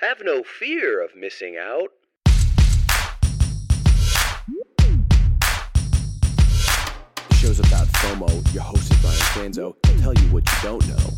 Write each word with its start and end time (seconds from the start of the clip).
Have 0.00 0.22
no 0.22 0.44
fear 0.44 1.02
of 1.02 1.16
missing 1.16 1.56
out. 1.56 1.88
The 7.28 7.34
show's 7.34 7.58
about 7.58 7.88
FOMO. 7.88 8.54
Your 8.54 8.62
host 8.62 8.92
is 8.92 8.98
Brian 9.00 9.18
Fanzo. 9.34 9.74
He'll 9.88 10.00
tell 10.00 10.14
you 10.14 10.32
what 10.32 10.48
you 10.48 10.54
don't 10.62 10.86
know. 10.86 11.10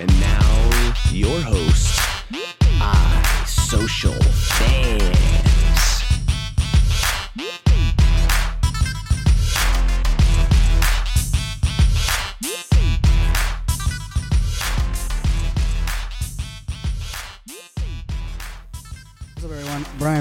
And 0.00 0.10
now, 0.18 0.90
your 1.12 1.40
host, 1.42 2.00
iSocialFanz. 2.80 5.29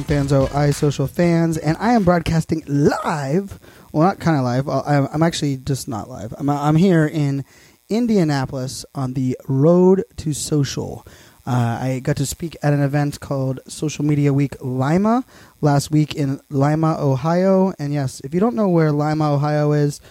Brian 0.09 0.26
Fanzo, 0.26 0.48
iSocialFanz, 0.48 1.59
and 1.62 1.77
I 1.77 1.94
am 1.94 2.04
broadcasting 2.04 2.63
live. 2.66 3.59
Well, 3.91 4.08
not 4.08 4.20
kind 4.20 4.38
of 4.38 4.44
live. 4.44 4.67
Uh, 4.67 4.81
I'm, 4.84 5.08
I'm 5.13 5.22
actually 5.22 5.58
just 5.58 5.88
not 5.88 6.09
live. 6.09 6.34
I'm, 6.36 6.50
I'm 6.50 6.77
here 6.77 7.05
in 7.05 7.45
Indianapolis 7.90 8.86
on 8.95 9.14
the 9.14 9.38
Road 9.48 10.03
to 10.17 10.34
Social. 10.34 11.05
Uh, 11.45 11.77
I 11.80 12.02
got 12.03 12.17
to 12.17 12.26
speak 12.26 12.58
at 12.64 12.73
an 12.73 12.81
event 12.81 13.20
called 13.20 13.59
Social 13.67 14.03
Media 14.03 14.34
Week 14.34 14.55
Lima 14.62 15.26
last 15.62 15.91
week 15.91 16.16
in 16.16 16.41
Lima, 16.50 16.98
Ohio. 17.00 17.73
And 17.78 17.94
yes, 17.94 18.20
if 18.22 18.34
you 18.34 18.39
don't 18.39 18.55
know 18.55 18.67
where 18.67 18.91
Lima, 18.91 19.31
Ohio 19.31 19.73
is, 19.73 20.02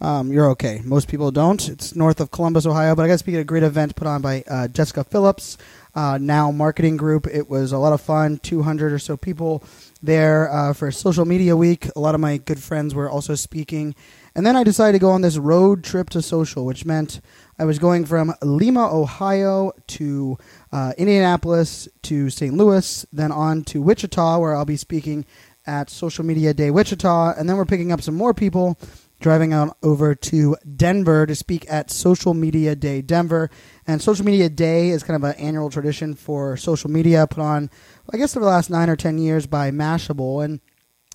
um, 0.00 0.32
you're 0.32 0.50
okay. 0.50 0.82
Most 0.84 1.08
people 1.08 1.32
don't. 1.32 1.68
It's 1.68 1.96
north 1.96 2.20
of 2.20 2.30
Columbus, 2.30 2.64
Ohio. 2.64 2.94
But 2.94 3.02
I 3.02 3.08
got 3.08 3.14
to 3.14 3.18
speak 3.18 3.34
at 3.34 3.40
a 3.40 3.44
great 3.44 3.64
event 3.64 3.96
put 3.96 4.06
on 4.06 4.22
by 4.22 4.44
uh, 4.46 4.68
Jessica 4.68 5.02
Phillips, 5.02 5.58
uh, 5.98 6.16
Now 6.16 6.52
Marketing 6.52 6.96
Group. 6.96 7.26
It 7.26 7.50
was 7.50 7.72
a 7.72 7.78
lot 7.78 7.92
of 7.92 8.00
fun. 8.00 8.38
200 8.38 8.92
or 8.92 9.00
so 9.00 9.16
people 9.16 9.64
there 10.00 10.48
uh, 10.48 10.72
for 10.72 10.92
Social 10.92 11.24
Media 11.24 11.56
Week. 11.56 11.88
A 11.96 11.98
lot 11.98 12.14
of 12.14 12.20
my 12.20 12.36
good 12.36 12.62
friends 12.62 12.94
were 12.94 13.10
also 13.10 13.34
speaking. 13.34 13.96
And 14.36 14.46
then 14.46 14.54
I 14.54 14.62
decided 14.62 14.92
to 14.92 15.00
go 15.00 15.10
on 15.10 15.22
this 15.22 15.38
road 15.38 15.82
trip 15.82 16.08
to 16.10 16.22
social, 16.22 16.64
which 16.64 16.84
meant 16.84 17.20
I 17.58 17.64
was 17.64 17.80
going 17.80 18.04
from 18.04 18.32
Lima, 18.40 18.88
Ohio 18.94 19.72
to 19.88 20.38
uh, 20.70 20.92
Indianapolis 20.96 21.88
to 22.02 22.30
St. 22.30 22.54
Louis, 22.54 23.04
then 23.12 23.32
on 23.32 23.64
to 23.64 23.82
Wichita, 23.82 24.38
where 24.38 24.54
I'll 24.54 24.64
be 24.64 24.76
speaking 24.76 25.26
at 25.66 25.90
Social 25.90 26.24
Media 26.24 26.54
Day 26.54 26.70
Wichita. 26.70 27.34
And 27.36 27.48
then 27.48 27.56
we're 27.56 27.64
picking 27.64 27.90
up 27.90 28.02
some 28.02 28.14
more 28.14 28.32
people 28.32 28.78
driving 29.20 29.52
out 29.52 29.76
over 29.82 30.14
to 30.14 30.56
Denver 30.76 31.26
to 31.26 31.34
speak 31.34 31.66
at 31.70 31.90
Social 31.90 32.34
Media 32.34 32.76
Day 32.76 33.02
Denver. 33.02 33.50
And 33.86 34.00
Social 34.00 34.24
Media 34.24 34.48
Day 34.48 34.90
is 34.90 35.02
kind 35.02 35.16
of 35.16 35.28
an 35.28 35.36
annual 35.36 35.70
tradition 35.70 36.14
for 36.14 36.56
social 36.56 36.90
media 36.90 37.26
put 37.26 37.42
on, 37.42 37.70
I 38.12 38.16
guess, 38.16 38.36
over 38.36 38.44
the 38.44 38.50
last 38.50 38.70
nine 38.70 38.88
or 38.88 38.96
ten 38.96 39.18
years 39.18 39.46
by 39.46 39.70
Mashable. 39.70 40.44
And 40.44 40.60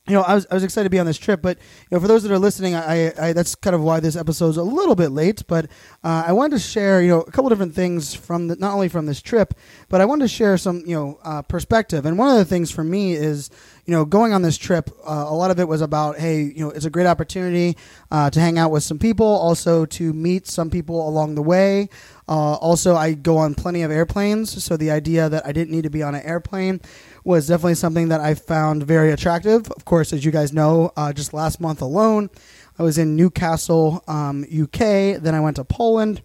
you 0.06 0.14
know, 0.14 0.22
I 0.22 0.36
was 0.36 0.46
I 0.52 0.56
was 0.56 0.66
excited 0.66 0.84
to 0.84 0.90
be 0.90 1.00
on 1.00 1.06
this 1.06 1.18
trip, 1.18 1.42
but 1.42 1.58
you 1.58 1.96
know, 1.96 2.02
for 2.02 2.10
those 2.10 2.24
that 2.24 2.32
are 2.32 2.40
listening, 2.40 2.76
I, 2.76 3.14
I 3.18 3.32
that's 3.32 3.56
kind 3.56 3.74
of 3.74 3.82
why 3.82 4.02
this 4.02 4.18
episode's 4.18 4.58
a 4.58 4.64
little 4.64 4.96
bit 4.96 5.12
late. 5.12 5.44
But 5.48 5.68
uh, 6.04 6.26
I 6.28 6.34
wanted 6.34 6.58
to 6.58 6.60
share, 6.60 7.02
you 7.02 7.08
know, 7.08 7.22
a 7.22 7.32
couple 7.32 7.48
different 7.48 7.74
things 7.74 8.14
from 8.14 8.50
the, 8.50 8.58
not 8.58 8.74
only 8.74 8.90
from 8.90 9.06
this 9.06 9.22
trip, 9.22 9.54
but 9.88 10.02
I 10.02 10.06
wanted 10.06 10.26
to 10.26 10.28
share 10.28 10.58
some, 10.58 10.84
you 10.86 10.94
know, 10.94 11.20
uh, 11.24 11.42
perspective. 11.44 12.06
And 12.06 12.18
one 12.18 12.28
of 12.28 12.36
the 12.36 12.44
things 12.44 12.70
for 12.70 12.84
me 12.84 13.14
is, 13.14 13.50
you 13.86 13.94
know, 13.94 14.04
going 14.04 14.34
on 14.34 14.42
this 14.42 14.58
trip, 14.58 14.90
uh, 15.08 15.26
a 15.28 15.34
lot 15.36 15.52
of 15.52 15.60
it 15.60 15.70
was 15.70 15.80
about, 15.80 16.18
hey, 16.18 16.42
you 16.42 16.66
know, 16.66 16.72
it's 16.72 16.86
a 16.86 16.90
great 16.90 17.08
opportunity 17.08 17.78
uh, 18.12 18.30
to 18.30 18.42
hang 18.42 18.58
out 18.58 18.72
with 18.72 18.84
some 18.84 19.00
people, 19.00 19.26
also 19.26 19.86
to 19.86 20.12
meet 20.12 20.48
some 20.48 20.70
people 20.70 21.08
along 21.08 21.36
the 21.36 21.42
way. 21.42 21.88
Uh, 22.28 22.56
also, 22.56 22.96
I 22.96 23.14
go 23.14 23.38
on 23.38 23.54
plenty 23.54 23.84
of 23.84 23.92
airplanes, 23.92 24.64
so 24.64 24.78
the 24.78 24.92
idea 24.92 25.28
that 25.30 25.46
I 25.46 25.52
didn't 25.52 25.72
need 25.72 25.84
to 25.84 25.90
be 25.90 26.04
on 26.04 26.16
an 26.16 26.24
airplane 26.24 26.80
was 27.24 27.48
definitely 27.48 27.76
something 27.76 28.10
that 28.10 28.22
I 28.22 28.34
found 28.34 28.84
very 28.84 29.12
attractive. 29.12 29.70
Of 29.72 29.86
course, 29.86 30.14
as 30.14 30.26
you 30.26 30.32
guys 30.32 30.54
know, 30.54 30.92
uh, 30.98 31.14
just 31.14 31.34
last 31.34 31.62
month 31.62 31.82
alone, 31.82 32.30
I 32.78 32.84
was 32.84 32.98
in 32.98 33.16
Newcastle, 33.16 34.04
um, 34.08 34.44
UK. 34.44 35.18
Then 35.22 35.36
I 35.36 35.40
went 35.40 35.58
to 35.58 35.64
Poland. 35.64 36.22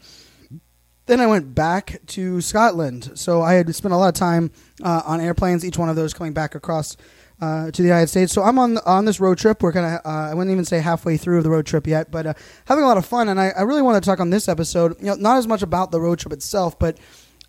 Then 1.07 1.21
I 1.21 1.27
went 1.27 1.55
back 1.55 2.01
to 2.09 2.41
Scotland. 2.41 3.13
So 3.15 3.43
I 3.43 3.55
had 3.55 3.75
spent 3.75 3.95
a 3.95 3.97
lot 3.97 4.09
of 4.09 4.15
time 4.15 4.51
uh, 4.83 5.03
on 5.07 5.21
airplanes, 5.21 5.65
each 5.65 5.79
one 5.79 5.89
of 5.89 5.97
those 5.97 6.13
coming 6.13 6.33
back 6.33 6.55
across 6.55 6.97
uh, 7.41 7.71
to 7.71 7.83
the 7.83 7.89
United 7.89 8.09
States. 8.09 8.33
So 8.33 8.43
I'm 8.43 8.59
on 8.59 8.79
on 8.79 9.05
this 9.05 9.21
road 9.21 9.39
trip. 9.39 9.63
We're 9.63 9.73
kind 9.73 9.87
of 9.87 10.01
uh, 10.05 10.31
I 10.31 10.35
wouldn't 10.35 10.53
even 10.53 10.65
say 10.65 10.81
halfway 10.81 11.17
through 11.17 11.43
the 11.43 11.51
road 11.51 11.67
trip 11.67 11.87
yet, 11.87 12.11
but 12.11 12.27
uh, 12.27 12.35
having 12.67 12.85
a 12.85 12.87
lot 12.87 12.99
of 12.99 13.07
fun. 13.07 13.29
And 13.29 13.41
I, 13.41 13.51
I 13.51 13.63
really 13.63 13.83
want 13.83 14.03
to 14.03 14.07
talk 14.07 14.21
on 14.21 14.31
this 14.31 14.49
episode, 14.49 14.97
you 14.99 15.07
know, 15.07 15.15
not 15.15 15.39
as 15.39 15.47
much 15.47 15.63
about 15.63 15.91
the 15.91 16.01
road 16.01 16.19
trip 16.19 16.33
itself, 16.33 16.79
but 16.79 16.99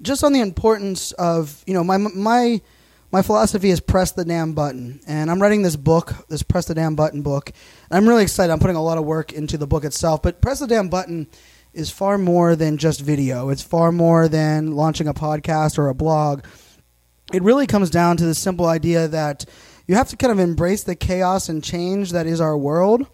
just 0.02 0.24
on 0.24 0.32
the 0.32 0.42
importance 0.42 1.12
of 1.14 1.64
you 1.66 1.74
know 1.74 1.84
my 1.84 1.98
my 1.98 2.62
my 3.12 3.22
philosophy 3.22 3.70
is 3.70 3.80
press 3.80 4.12
the 4.12 4.26
damn 4.26 4.54
button. 4.54 5.00
And 5.08 5.32
I'm 5.32 5.42
writing 5.42 5.64
this 5.64 5.76
book, 5.76 6.28
this 6.28 6.44
press 6.44 6.66
the 6.66 6.76
damn 6.76 6.96
button 6.96 7.22
book. 7.22 7.52
And 7.90 7.98
I'm 7.98 8.08
really 8.08 8.24
excited. 8.24 8.52
I'm 8.52 8.60
putting 8.60 8.76
a 8.76 8.84
lot 8.84 8.98
of 8.98 9.06
work 9.06 9.34
into 9.34 9.58
the 9.58 9.68
book 9.68 9.84
itself. 9.84 10.22
But 10.22 10.42
press 10.42 10.60
the 10.60 10.68
damn 10.68 10.90
button 10.90 11.28
is 11.74 11.90
far 11.90 12.18
more 12.18 12.56
than 12.56 12.78
just 12.78 13.02
video. 13.02 13.50
It's 13.50 13.64
far 13.64 13.92
more 13.92 14.28
than 14.28 14.74
launching 14.74 15.08
a 15.08 15.14
podcast 15.14 15.78
or 15.78 15.88
a 15.88 15.96
blog. 15.96 16.44
It 17.34 17.44
really 17.44 17.68
comes 17.68 17.90
down 17.90 18.18
to 18.18 18.26
the 18.26 18.36
simple 18.36 18.66
idea 18.66 19.08
that 19.08 19.46
you 19.88 19.96
have 19.96 20.10
to 20.10 20.18
kind 20.18 20.32
of 20.32 20.40
embrace 20.40 20.84
the 20.84 20.96
chaos 20.96 21.50
and 21.50 21.64
change 21.64 22.12
that 22.12 22.28
is 22.28 22.42
our 22.42 22.58
world. 22.58 23.08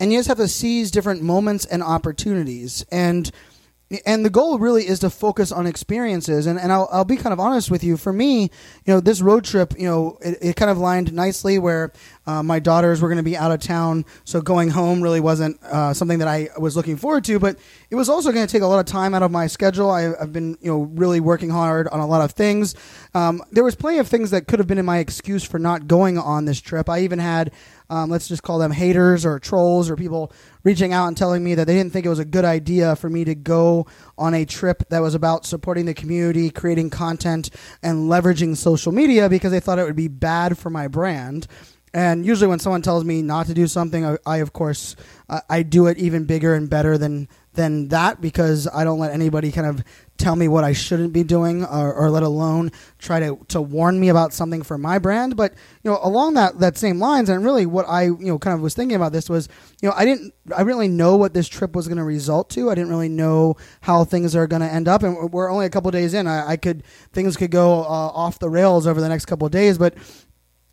And 0.00 0.12
you 0.12 0.18
just 0.18 0.28
have 0.28 0.38
to 0.38 0.48
seize 0.48 0.90
different 0.90 1.22
moments 1.22 1.64
and 1.64 1.82
opportunities. 1.82 2.84
And 2.92 3.30
and 4.04 4.24
the 4.24 4.30
goal 4.30 4.58
really 4.58 4.86
is 4.86 4.98
to 5.00 5.10
focus 5.10 5.50
on 5.50 5.66
experiences. 5.66 6.46
And, 6.46 6.58
and 6.58 6.72
I'll, 6.72 6.88
I'll 6.92 7.04
be 7.04 7.16
kind 7.16 7.32
of 7.32 7.40
honest 7.40 7.70
with 7.70 7.82
you. 7.82 7.96
For 7.96 8.12
me 8.12 8.42
you 8.42 8.50
know 8.94 9.00
this 9.00 9.20
road 9.20 9.44
trip 9.44 9.74
you 9.78 9.88
know 9.88 10.18
it, 10.20 10.38
it 10.40 10.56
kind 10.56 10.70
of 10.70 10.78
lined 10.78 11.12
nicely 11.12 11.58
where 11.58 11.92
uh, 12.26 12.42
my 12.42 12.58
daughters 12.58 13.00
were 13.00 13.08
going 13.08 13.18
to 13.18 13.22
be 13.22 13.36
out 13.36 13.50
of 13.50 13.60
town. 13.60 14.04
So 14.24 14.40
going 14.40 14.70
home 14.70 15.02
really 15.02 15.20
wasn't 15.20 15.62
uh, 15.62 15.94
something 15.94 16.18
that 16.18 16.28
i 16.28 16.48
was 16.58 16.76
looking 16.76 16.96
forward 16.96 17.24
to 17.24 17.38
but 17.38 17.56
it 17.90 17.94
was 17.94 18.08
also 18.08 18.32
going 18.32 18.46
to 18.46 18.50
take 18.50 18.62
a 18.62 18.66
lot 18.66 18.78
of 18.78 18.86
time 18.86 19.14
out 19.14 19.22
of 19.22 19.30
my 19.30 19.46
schedule. 19.46 19.90
I, 19.90 20.02
have 20.02 20.32
been 20.32 20.58
you 20.60 20.70
know 20.70 20.82
really 20.82 21.20
working 21.20 21.50
hard 21.50 21.88
on 21.88 22.00
a 22.00 22.06
lot 22.06 22.22
of 22.22 22.32
things. 22.32 22.74
Um, 23.14 23.42
there 23.52 23.64
was 23.64 23.74
plenty 23.74 23.98
of 23.98 24.08
things 24.08 24.30
that 24.30 24.46
could 24.46 24.58
have 24.58 24.68
been 24.68 24.78
in 24.78 24.84
my 24.84 24.98
excuse 24.98 25.44
for 25.44 25.58
not 25.58 25.88
going 25.88 26.18
on 26.18 26.44
this 26.44 26.60
trip. 26.60 26.88
I 26.88 27.00
even 27.00 27.18
had 27.18 27.52
um, 27.90 28.10
let's 28.10 28.28
just 28.28 28.42
call 28.42 28.58
them 28.58 28.70
haters 28.70 29.24
or 29.24 29.38
trolls 29.38 29.88
or 29.88 29.96
people 29.96 30.32
reaching 30.62 30.92
out 30.92 31.08
and 31.08 31.16
telling 31.16 31.42
me 31.42 31.54
that 31.54 31.66
they 31.66 31.74
didn't 31.74 31.92
think 31.92 32.04
it 32.04 32.10
was 32.10 32.18
a 32.18 32.24
good 32.24 32.44
idea 32.44 32.94
for 32.96 33.08
me 33.08 33.24
to 33.24 33.34
go 33.34 33.86
on 34.18 34.34
a 34.34 34.44
trip 34.44 34.82
that 34.90 35.00
was 35.00 35.14
about 35.14 35.46
supporting 35.46 35.86
the 35.86 35.94
community, 35.94 36.50
creating 36.50 36.90
content, 36.90 37.50
and 37.82 38.10
leveraging 38.10 38.56
social 38.56 38.92
media 38.92 39.28
because 39.28 39.52
they 39.52 39.60
thought 39.60 39.78
it 39.78 39.84
would 39.84 39.96
be 39.96 40.08
bad 40.08 40.58
for 40.58 40.70
my 40.70 40.86
brand. 40.88 41.46
And 41.94 42.26
usually, 42.26 42.48
when 42.48 42.58
someone 42.58 42.82
tells 42.82 43.04
me 43.04 43.22
not 43.22 43.46
to 43.46 43.54
do 43.54 43.66
something, 43.66 44.04
I, 44.04 44.18
I 44.26 44.36
of 44.38 44.52
course, 44.52 44.94
I, 45.28 45.40
I 45.48 45.62
do 45.62 45.86
it 45.86 45.96
even 45.96 46.26
bigger 46.26 46.54
and 46.54 46.68
better 46.68 46.98
than 46.98 47.28
than 47.54 47.88
that 47.88 48.20
because 48.20 48.68
I 48.72 48.84
don't 48.84 48.98
let 48.98 49.12
anybody 49.12 49.50
kind 49.50 49.66
of 49.66 49.82
tell 50.18 50.36
me 50.36 50.48
what 50.48 50.64
I 50.64 50.72
shouldn't 50.72 51.12
be 51.12 51.22
doing 51.22 51.64
or, 51.64 51.94
or, 51.94 52.10
let 52.10 52.24
alone 52.24 52.72
try 52.98 53.20
to, 53.20 53.38
to 53.48 53.62
warn 53.62 53.98
me 53.98 54.08
about 54.08 54.34
something 54.34 54.62
for 54.62 54.76
my 54.76 54.98
brand. 54.98 55.36
But, 55.36 55.54
you 55.82 55.90
know, 55.90 55.98
along 56.02 56.34
that, 56.34 56.58
that 56.58 56.76
same 56.76 56.98
lines, 56.98 57.28
and 57.28 57.44
really 57.44 57.66
what 57.66 57.86
I, 57.88 58.04
you 58.04 58.16
know, 58.18 58.38
kind 58.38 58.54
of 58.54 58.60
was 58.60 58.74
thinking 58.74 58.96
about 58.96 59.12
this 59.12 59.30
was, 59.30 59.48
you 59.80 59.88
know, 59.88 59.94
I 59.96 60.04
didn't, 60.04 60.34
I 60.54 60.62
really 60.62 60.88
know 60.88 61.16
what 61.16 61.34
this 61.34 61.48
trip 61.48 61.74
was 61.74 61.86
going 61.86 61.98
to 61.98 62.04
result 62.04 62.50
to. 62.50 62.68
I 62.68 62.74
didn't 62.74 62.90
really 62.90 63.08
know 63.08 63.56
how 63.80 64.04
things 64.04 64.34
are 64.34 64.46
going 64.46 64.62
to 64.62 64.72
end 64.72 64.88
up. 64.88 65.02
And 65.04 65.32
we're 65.32 65.50
only 65.50 65.66
a 65.66 65.70
couple 65.70 65.90
days 65.92 66.14
in. 66.14 66.26
I, 66.26 66.50
I, 66.50 66.56
could, 66.56 66.82
things 67.12 67.36
could 67.36 67.52
go 67.52 67.80
uh, 67.80 67.84
off 67.84 68.40
the 68.40 68.50
rails 68.50 68.86
over 68.86 69.00
the 69.00 69.08
next 69.08 69.26
couple 69.26 69.48
days. 69.48 69.78
But, 69.78 69.94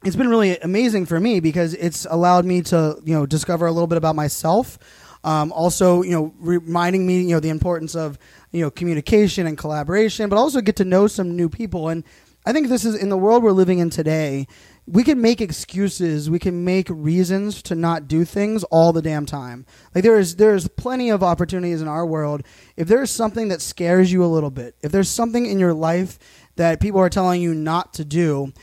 it's 0.04 0.16
been 0.16 0.30
really 0.30 0.56
amazing 0.60 1.08
for 1.08 1.20
me 1.20 1.40
because 1.40 1.74
it's 1.74 2.06
allowed 2.08 2.46
me 2.46 2.62
to, 2.62 3.02
you 3.04 3.16
know, 3.16 3.26
discover 3.26 3.66
a 3.66 3.72
little 3.72 3.88
bit 3.88 3.98
about 3.98 4.16
myself. 4.16 4.78
Um, 5.26 5.52
also, 5.52 6.04
you 6.04 6.12
know, 6.12 6.34
reminding 6.40 7.06
me, 7.08 7.20
you 7.22 7.34
know, 7.34 7.40
the 7.40 7.50
importance 7.50 7.96
of, 7.96 8.20
you 8.52 8.62
know, 8.62 8.70
communication 8.70 9.48
and 9.48 9.58
collaboration, 9.58 10.30
but 10.30 10.38
also 10.38 10.62
get 10.62 10.76
to 10.76 10.86
know 10.86 11.08
some 11.08 11.36
new 11.36 11.50
people. 11.50 11.90
And 11.90 12.04
I 12.46 12.54
think 12.54 12.70
this 12.70 12.86
is 12.86 12.94
in 12.94 13.10
the 13.10 13.18
world 13.18 13.42
we're 13.42 13.52
living 13.52 13.80
in 13.80 13.90
today. 13.90 14.48
We 14.86 15.04
can 15.04 15.20
make 15.20 15.42
excuses, 15.42 16.30
we 16.30 16.38
can 16.38 16.64
make 16.64 16.86
reasons 16.92 17.64
to 17.64 17.74
not 17.74 18.08
do 18.08 18.24
things 18.24 18.64
all 18.66 18.94
the 18.94 19.02
damn 19.02 19.26
time. 19.26 19.66
Like 19.96 20.04
there 20.04 20.20
is 20.20 20.36
there's 20.36 20.68
plenty 20.68 21.10
of 21.10 21.24
opportunities 21.24 21.82
in 21.82 21.88
our 21.88 22.06
world. 22.06 22.44
If 22.78 22.88
there's 22.88 23.10
something 23.10 23.48
that 23.48 23.64
scares 23.64 24.12
you 24.14 24.24
a 24.24 24.28
little 24.28 24.52
bit, 24.52 24.76
if 24.84 24.92
there's 24.92 25.10
something 25.10 25.48
in 25.48 25.58
your 25.58 25.74
life 25.74 26.20
that 26.56 26.80
people 26.80 27.02
are 27.02 27.10
telling 27.10 27.42
you 27.42 27.56
not 27.56 27.96
to 27.96 28.06
do, 28.06 28.54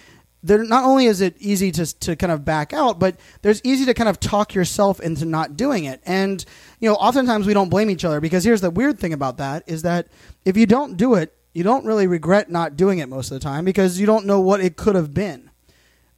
there 0.43 0.63
not 0.65 0.85
only 0.85 1.07
is 1.07 1.21
it 1.21 1.37
easy 1.39 1.71
to 1.73 1.87
to 2.01 2.17
kind 2.17 2.33
of 2.33 2.45
back 2.45 2.73
out, 2.73 2.99
but 2.99 3.19
there's 3.43 3.61
easy 3.65 3.85
to 3.87 3.95
kind 3.95 4.09
of 4.09 4.19
talk 4.19 4.55
yourself 4.55 5.01
into 5.01 5.25
not 5.25 5.57
doing 5.57 5.85
it. 5.85 6.01
And 6.05 6.45
you 6.81 6.89
know, 6.89 6.97
oftentimes 6.97 7.47
we 7.47 7.55
don't 7.55 7.69
blame 7.69 7.91
each 7.91 8.05
other 8.05 8.21
because 8.21 8.45
here's 8.45 8.61
the 8.61 8.71
weird 8.71 8.99
thing 8.99 9.13
about 9.13 9.39
that 9.39 9.65
is 9.67 9.83
that 9.83 10.09
if 10.45 10.57
you 10.57 10.67
don't 10.67 10.97
do 10.97 11.15
it, 11.15 11.37
you 11.53 11.63
don't 11.63 11.85
really 11.85 12.07
regret 12.07 12.51
not 12.51 12.77
doing 12.77 12.99
it 12.99 13.09
most 13.09 13.31
of 13.31 13.39
the 13.39 13.45
time 13.45 13.65
because 13.65 14.01
you 14.01 14.07
don't 14.07 14.27
know 14.27 14.41
what 14.41 14.61
it 14.61 14.77
could 14.77 14.95
have 14.95 15.15
been. 15.15 15.51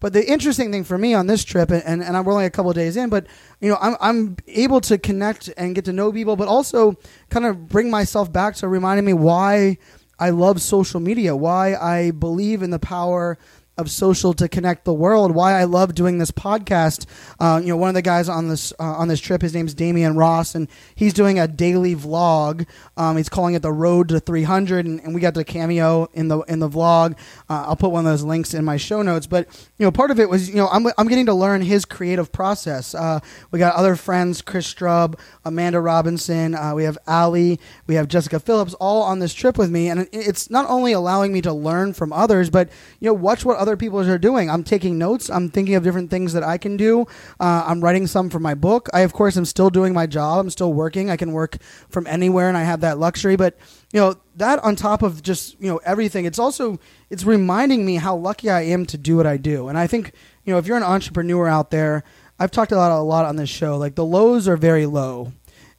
But 0.00 0.12
the 0.12 0.30
interesting 0.30 0.70
thing 0.70 0.84
for 0.84 0.98
me 0.98 1.14
on 1.14 1.28
this 1.28 1.44
trip, 1.44 1.70
and, 1.70 2.02
and, 2.02 2.14
I'm 2.14 2.28
only 2.28 2.44
a 2.44 2.50
couple 2.50 2.70
days 2.74 2.96
in, 2.98 3.08
but 3.08 3.26
you 3.60 3.70
know, 3.70 3.78
I'm, 3.80 3.96
I'm 4.02 4.36
able 4.48 4.82
to 4.82 4.98
connect 4.98 5.48
and 5.56 5.74
get 5.74 5.86
to 5.86 5.94
know 5.94 6.12
people, 6.12 6.36
but 6.36 6.46
also 6.46 6.98
kind 7.30 7.46
of 7.46 7.70
bring 7.70 7.90
myself 7.90 8.30
back 8.30 8.54
to 8.56 8.68
reminding 8.68 9.06
me 9.06 9.14
why 9.14 9.78
I 10.18 10.28
love 10.30 10.60
social 10.60 11.00
media, 11.00 11.34
why 11.34 11.74
I 11.74 12.10
believe 12.10 12.62
in 12.62 12.68
the 12.68 12.78
power 12.78 13.38
of 13.76 13.90
social 13.90 14.32
to 14.34 14.48
connect 14.48 14.84
the 14.84 14.94
world. 14.94 15.32
Why 15.32 15.58
I 15.58 15.64
love 15.64 15.94
doing 15.94 16.18
this 16.18 16.30
podcast. 16.30 17.06
Uh, 17.40 17.60
you 17.60 17.68
know, 17.68 17.76
one 17.76 17.88
of 17.88 17.94
the 17.94 18.02
guys 18.02 18.28
on 18.28 18.48
this 18.48 18.72
uh, 18.78 18.84
on 18.84 19.08
this 19.08 19.20
trip, 19.20 19.42
his 19.42 19.54
name's 19.54 19.74
Demian 19.74 20.16
Ross, 20.16 20.54
and 20.54 20.68
he's 20.94 21.12
doing 21.12 21.38
a 21.38 21.48
daily 21.48 21.96
vlog. 21.96 22.66
Um, 22.96 23.16
he's 23.16 23.28
calling 23.28 23.54
it 23.54 23.62
the 23.62 23.72
Road 23.72 24.08
to 24.08 24.20
300, 24.20 24.86
and, 24.86 25.00
and, 25.00 25.14
we 25.14 25.20
got 25.20 25.34
the 25.34 25.44
cameo 25.44 26.08
in 26.12 26.28
the 26.28 26.40
in 26.42 26.60
the 26.60 26.68
vlog. 26.68 27.18
Uh, 27.48 27.64
I'll 27.66 27.76
put 27.76 27.90
one 27.90 28.06
of 28.06 28.12
those 28.12 28.22
links 28.22 28.54
in 28.54 28.64
my 28.64 28.76
show 28.76 29.02
notes. 29.02 29.26
But 29.26 29.48
you 29.78 29.84
know, 29.84 29.90
part 29.90 30.10
of 30.10 30.20
it 30.20 30.28
was 30.28 30.48
you 30.48 30.56
know 30.56 30.68
I'm 30.68 30.86
I'm 30.96 31.08
getting 31.08 31.26
to 31.26 31.34
learn 31.34 31.62
his 31.62 31.84
creative 31.84 32.30
process. 32.30 32.94
Uh, 32.94 33.20
we 33.50 33.58
got 33.58 33.74
other 33.74 33.96
friends, 33.96 34.40
Chris 34.40 34.72
Strub, 34.72 35.18
Amanda 35.44 35.80
Robinson. 35.80 36.54
Uh, 36.54 36.74
we 36.74 36.84
have 36.84 36.98
Ali. 37.08 37.58
We 37.86 37.96
have 37.96 38.06
Jessica 38.06 38.38
Phillips, 38.38 38.74
all 38.74 39.02
on 39.02 39.18
this 39.18 39.34
trip 39.34 39.58
with 39.58 39.70
me, 39.70 39.88
and 39.88 40.08
it's 40.12 40.48
not 40.48 40.68
only 40.68 40.92
allowing 40.92 41.32
me 41.32 41.40
to 41.42 41.52
learn 41.52 41.92
from 41.92 42.12
others, 42.12 42.50
but 42.50 42.68
you 43.00 43.08
know, 43.08 43.14
watch 43.14 43.44
what 43.44 43.63
other 43.64 43.78
people 43.78 43.98
are 43.98 44.18
doing. 44.18 44.50
I'm 44.50 44.62
taking 44.62 44.98
notes. 44.98 45.30
I'm 45.30 45.48
thinking 45.48 45.74
of 45.74 45.82
different 45.82 46.10
things 46.10 46.34
that 46.34 46.42
I 46.42 46.58
can 46.58 46.76
do. 46.76 47.06
Uh, 47.40 47.64
I'm 47.66 47.80
writing 47.80 48.06
some 48.06 48.28
for 48.28 48.38
my 48.38 48.52
book. 48.52 48.90
I, 48.92 49.00
of 49.00 49.14
course, 49.14 49.38
am 49.38 49.46
still 49.46 49.70
doing 49.70 49.94
my 49.94 50.06
job. 50.06 50.38
I'm 50.38 50.50
still 50.50 50.74
working. 50.74 51.08
I 51.08 51.16
can 51.16 51.32
work 51.32 51.56
from 51.88 52.06
anywhere, 52.06 52.48
and 52.48 52.58
I 52.58 52.64
have 52.64 52.82
that 52.82 52.98
luxury. 52.98 53.36
But 53.36 53.56
you 53.94 54.00
know 54.00 54.16
that 54.36 54.58
on 54.58 54.76
top 54.76 55.02
of 55.02 55.22
just 55.22 55.58
you 55.58 55.70
know 55.70 55.78
everything, 55.78 56.26
it's 56.26 56.38
also 56.38 56.78
it's 57.08 57.24
reminding 57.24 57.86
me 57.86 57.96
how 57.96 58.14
lucky 58.14 58.50
I 58.50 58.60
am 58.62 58.84
to 58.86 58.98
do 58.98 59.16
what 59.16 59.26
I 59.26 59.38
do. 59.38 59.68
And 59.68 59.78
I 59.78 59.86
think 59.86 60.12
you 60.44 60.52
know 60.52 60.58
if 60.58 60.66
you're 60.66 60.76
an 60.76 60.82
entrepreneur 60.82 61.48
out 61.48 61.70
there, 61.70 62.04
I've 62.38 62.50
talked 62.50 62.72
a 62.72 62.76
lot 62.76 62.92
a 62.92 63.00
lot 63.00 63.24
on 63.24 63.36
this 63.36 63.48
show. 63.48 63.78
Like 63.78 63.94
the 63.94 64.04
lows 64.04 64.46
are 64.46 64.58
very 64.58 64.84
low. 64.84 65.32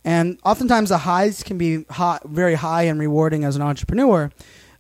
And 0.04 0.40
oftentimes 0.46 0.90
the 0.90 1.00
highs 1.00 1.42
can 1.42 1.58
be 1.58 1.84
hot, 1.90 2.24
very 2.26 2.54
high 2.54 2.84
and 2.84 3.00
rewarding 3.00 3.44
as 3.44 3.56
an 3.56 3.64
entrepreneur. 3.64 4.32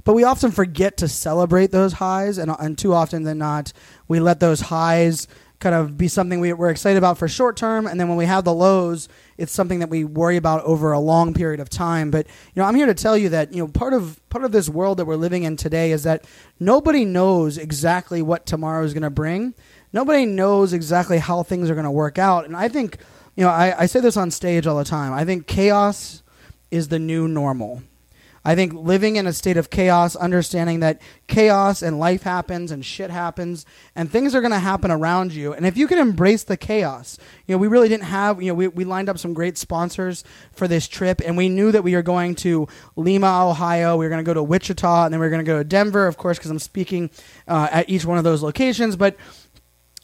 But 0.05 0.13
we 0.13 0.23
often 0.23 0.51
forget 0.51 0.97
to 0.97 1.07
celebrate 1.07 1.71
those 1.71 1.93
highs, 1.93 2.37
and, 2.37 2.55
and 2.59 2.77
too 2.77 2.93
often 2.93 3.23
than 3.23 3.39
not, 3.39 3.73
we 4.07 4.19
let 4.19 4.39
those 4.39 4.61
highs 4.61 5.27
kind 5.59 5.73
of 5.73 5.97
be 5.97 6.07
something 6.07 6.39
we, 6.39 6.53
we're 6.53 6.69
excited 6.69 6.97
about 6.97 7.17
for 7.17 7.27
short 7.27 7.57
term, 7.57 7.87
and 7.87 7.99
then 7.99 8.07
when 8.07 8.17
we 8.17 8.25
have 8.25 8.43
the 8.43 8.53
lows, 8.53 9.09
it's 9.37 9.51
something 9.51 9.79
that 9.79 9.89
we 9.89 10.03
worry 10.03 10.37
about 10.37 10.63
over 10.63 10.91
a 10.91 10.99
long 10.99 11.33
period 11.33 11.59
of 11.59 11.69
time. 11.69 12.11
But 12.11 12.27
you 12.53 12.61
know, 12.61 12.65
I'm 12.65 12.75
here 12.75 12.85
to 12.85 12.93
tell 12.93 13.17
you 13.17 13.29
that 13.29 13.51
you 13.51 13.63
know 13.63 13.67
part 13.67 13.93
of 13.93 14.21
part 14.29 14.45
of 14.45 14.51
this 14.51 14.69
world 14.69 14.99
that 14.99 15.05
we're 15.05 15.15
living 15.15 15.41
in 15.41 15.57
today 15.57 15.91
is 15.91 16.03
that 16.03 16.25
nobody 16.59 17.03
knows 17.03 17.57
exactly 17.57 18.21
what 18.21 18.45
tomorrow 18.45 18.83
is 18.83 18.93
going 18.93 19.03
to 19.03 19.09
bring. 19.09 19.55
Nobody 19.91 20.25
knows 20.25 20.71
exactly 20.71 21.17
how 21.17 21.41
things 21.41 21.69
are 21.69 21.75
going 21.75 21.85
to 21.85 21.91
work 21.91 22.19
out, 22.19 22.45
and 22.45 22.55
I 22.55 22.67
think 22.67 22.99
you 23.35 23.43
know 23.43 23.49
I, 23.49 23.73
I 23.81 23.85
say 23.87 24.01
this 24.01 24.17
on 24.17 24.29
stage 24.29 24.67
all 24.67 24.77
the 24.77 24.83
time. 24.83 25.13
I 25.13 25.25
think 25.25 25.47
chaos 25.47 26.21
is 26.69 26.89
the 26.89 26.99
new 26.99 27.27
normal. 27.27 27.81
I 28.45 28.53
think 28.53 28.73
living 28.73 29.15
in 29.15 29.25
a 29.25 29.33
state 29.33 29.57
of 29.57 29.71
chaos, 29.71 30.15
understanding 30.15 30.81
that 30.81 31.01
chaos 31.25 31.81
and 31.81 31.99
life 31.99 32.21
happens 32.21 32.71
and 32.71 32.85
shit 32.85 33.09
happens 33.09 33.65
and 33.95 34.09
things 34.09 34.35
are 34.35 34.41
going 34.41 34.51
to 34.51 34.59
happen 34.59 34.91
around 34.91 35.33
you. 35.33 35.51
And 35.51 35.65
if 35.65 35.75
you 35.77 35.87
can 35.87 35.97
embrace 35.97 36.43
the 36.43 36.55
chaos, 36.55 37.17
you 37.47 37.55
know, 37.55 37.57
we 37.57 37.67
really 37.67 37.89
didn't 37.89 38.05
have, 38.05 38.43
you 38.43 38.49
know, 38.49 38.53
we, 38.53 38.67
we 38.67 38.85
lined 38.85 39.09
up 39.09 39.17
some 39.17 39.33
great 39.33 39.57
sponsors 39.57 40.23
for 40.51 40.67
this 40.67 40.87
trip 40.87 41.21
and 41.25 41.35
we 41.35 41.49
knew 41.49 41.71
that 41.71 41.83
we 41.83 41.95
were 41.95 42.03
going 42.03 42.35
to 42.35 42.67
Lima, 42.95 43.49
Ohio. 43.49 43.97
We 43.97 44.05
were 44.05 44.09
going 44.09 44.23
to 44.23 44.29
go 44.29 44.35
to 44.35 44.43
Wichita 44.43 45.05
and 45.05 45.13
then 45.13 45.19
we 45.19 45.25
were 45.25 45.31
going 45.31 45.43
to 45.43 45.51
go 45.51 45.57
to 45.57 45.63
Denver, 45.63 46.05
of 46.05 46.17
course, 46.17 46.37
because 46.37 46.51
I'm 46.51 46.59
speaking 46.59 47.09
uh, 47.47 47.67
at 47.71 47.89
each 47.89 48.05
one 48.05 48.19
of 48.19 48.23
those 48.23 48.43
locations. 48.43 48.95
But 48.95 49.17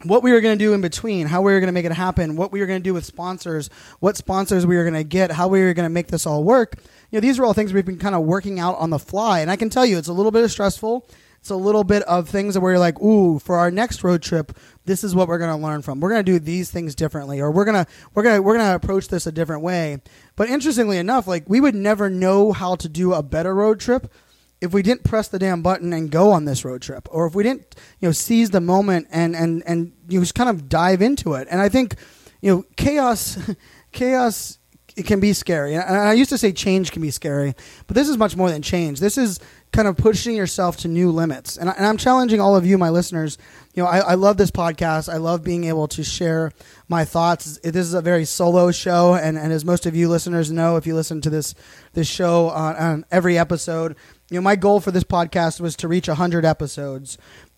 what 0.03 0.23
we 0.23 0.31
were 0.31 0.41
going 0.41 0.57
to 0.57 0.63
do 0.63 0.73
in 0.73 0.81
between, 0.81 1.27
how 1.27 1.41
we 1.41 1.51
were 1.51 1.59
going 1.59 1.67
to 1.67 1.73
make 1.73 1.85
it 1.85 1.91
happen, 1.91 2.35
what 2.35 2.51
we 2.51 2.59
were 2.59 2.65
going 2.65 2.79
to 2.79 2.83
do 2.83 2.93
with 2.93 3.05
sponsors, 3.05 3.69
what 3.99 4.17
sponsors 4.17 4.65
we 4.65 4.77
were 4.77 4.83
going 4.83 4.93
to 4.95 5.03
get, 5.03 5.31
how 5.31 5.47
we 5.47 5.61
were 5.61 5.73
going 5.73 5.85
to 5.85 5.93
make 5.93 6.07
this 6.07 6.25
all 6.25 6.43
work 6.43 6.75
you 7.11 7.17
know, 7.17 7.21
these 7.21 7.39
are 7.39 7.45
all 7.45 7.53
things 7.53 7.73
we've 7.73 7.85
been 7.85 7.99
kind 7.99 8.15
of 8.15 8.23
working 8.23 8.59
out 8.59 8.77
on 8.77 8.89
the 8.89 8.99
fly. 8.99 9.41
And 9.41 9.51
I 9.51 9.57
can 9.57 9.69
tell 9.69 9.85
you, 9.85 9.97
it's 9.97 10.07
a 10.07 10.13
little 10.13 10.31
bit 10.31 10.43
of 10.43 10.51
stressful. 10.51 11.05
It's 11.39 11.49
a 11.49 11.55
little 11.55 11.83
bit 11.83 12.03
of 12.03 12.29
things 12.29 12.57
where 12.57 12.71
you're 12.71 12.79
like, 12.79 13.01
ooh, 13.01 13.39
for 13.39 13.57
our 13.57 13.69
next 13.69 14.03
road 14.03 14.21
trip, 14.21 14.57
this 14.85 15.03
is 15.03 15.13
what 15.13 15.27
we're 15.27 15.39
going 15.39 15.49
to 15.49 15.61
learn 15.61 15.81
from. 15.81 15.99
We're 15.99 16.11
going 16.11 16.23
to 16.23 16.31
do 16.31 16.39
these 16.39 16.71
things 16.71 16.95
differently, 16.95 17.41
or 17.41 17.51
we're 17.51 17.65
going 17.65 17.83
to 17.83 17.91
we're 18.13 18.23
going 18.23 18.35
to 18.35 18.41
we're 18.41 18.57
going 18.57 18.69
to 18.69 18.75
approach 18.75 19.07
this 19.07 19.25
a 19.27 19.31
different 19.31 19.63
way. 19.63 20.01
But 20.35 20.49
interestingly 20.49 20.97
enough, 20.97 21.27
like 21.27 21.49
we 21.49 21.59
would 21.59 21.75
never 21.75 22.09
know 22.09 22.51
how 22.53 22.75
to 22.75 22.87
do 22.87 23.13
a 23.13 23.23
better 23.23 23.55
road 23.55 23.79
trip 23.79 24.13
if 24.61 24.73
we 24.73 24.83
didn't 24.83 25.03
press 25.03 25.27
the 25.27 25.39
damn 25.39 25.61
button 25.61 25.91
and 25.91 26.11
go 26.11 26.31
on 26.31 26.45
this 26.45 26.63
road 26.63 26.81
trip, 26.81 27.07
or 27.11 27.25
if 27.25 27.35
we 27.35 27.43
didn't, 27.43 27.75
you 27.99 28.07
know, 28.07 28.11
seize 28.11 28.51
the 28.51 28.61
moment 28.61 29.07
and 29.11 29.35
and 29.35 29.63
and 29.65 29.91
you 30.07 30.19
just 30.19 30.35
kind 30.35 30.49
of 30.49 30.69
dive 30.69 31.01
into 31.01 31.33
it. 31.33 31.47
And 31.49 31.59
I 31.59 31.67
think, 31.67 31.95
you 32.41 32.55
know, 32.55 32.63
chaos, 32.77 33.37
chaos 33.91 34.59
it 34.95 35.05
can 35.05 35.19
be 35.19 35.33
scary. 35.33 35.75
And 35.75 35.95
I 35.97 36.13
used 36.13 36.29
to 36.31 36.37
say 36.37 36.51
change 36.51 36.91
can 36.91 37.01
be 37.01 37.11
scary, 37.11 37.55
but 37.87 37.95
this 37.95 38.09
is 38.09 38.17
much 38.17 38.35
more 38.35 38.49
than 38.49 38.61
change. 38.61 38.99
This 38.99 39.17
is 39.17 39.39
kind 39.71 39.87
of 39.87 39.95
pushing 39.95 40.35
yourself 40.35 40.77
to 40.77 40.87
new 40.87 41.11
limits. 41.11 41.57
And, 41.57 41.69
I, 41.69 41.75
am 41.77 41.97
challenging 41.97 42.41
all 42.41 42.55
of 42.55 42.65
you, 42.65 42.77
my 42.77 42.89
listeners. 42.89 43.37
You 43.73 43.83
know, 43.83 43.89
I, 43.89 43.99
I, 43.99 44.13
love 44.15 44.35
this 44.35 44.51
podcast. 44.51 45.11
I 45.11 45.17
love 45.17 45.43
being 45.43 45.63
able 45.63 45.87
to 45.89 46.03
share 46.03 46.51
my 46.89 47.05
thoughts. 47.05 47.57
This 47.63 47.75
is 47.75 47.93
a 47.93 48.01
very 48.01 48.25
solo 48.25 48.71
show, 48.71 49.15
and, 49.15 49.37
and 49.37 49.53
as 49.53 49.63
most 49.63 49.85
of 49.85 49.95
you 49.95 50.09
listeners 50.09 50.51
know, 50.51 50.75
if 50.75 50.85
you 50.85 50.93
listen 50.93 51.21
to 51.21 51.29
this 51.29 51.55
this 51.93 52.07
show 52.07 52.49
on, 52.49 52.75
on 52.75 53.05
every 53.11 53.37
episode, 53.37 53.95
you 54.31 54.37
know, 54.37 54.41
my 54.41 54.55
goal 54.55 54.79
for 54.79 54.91
this 54.91 55.03
podcast 55.03 55.59
was 55.59 55.75
to 55.75 55.89
reach 55.89 56.07
100 56.07 56.45
episodes. 56.45 57.17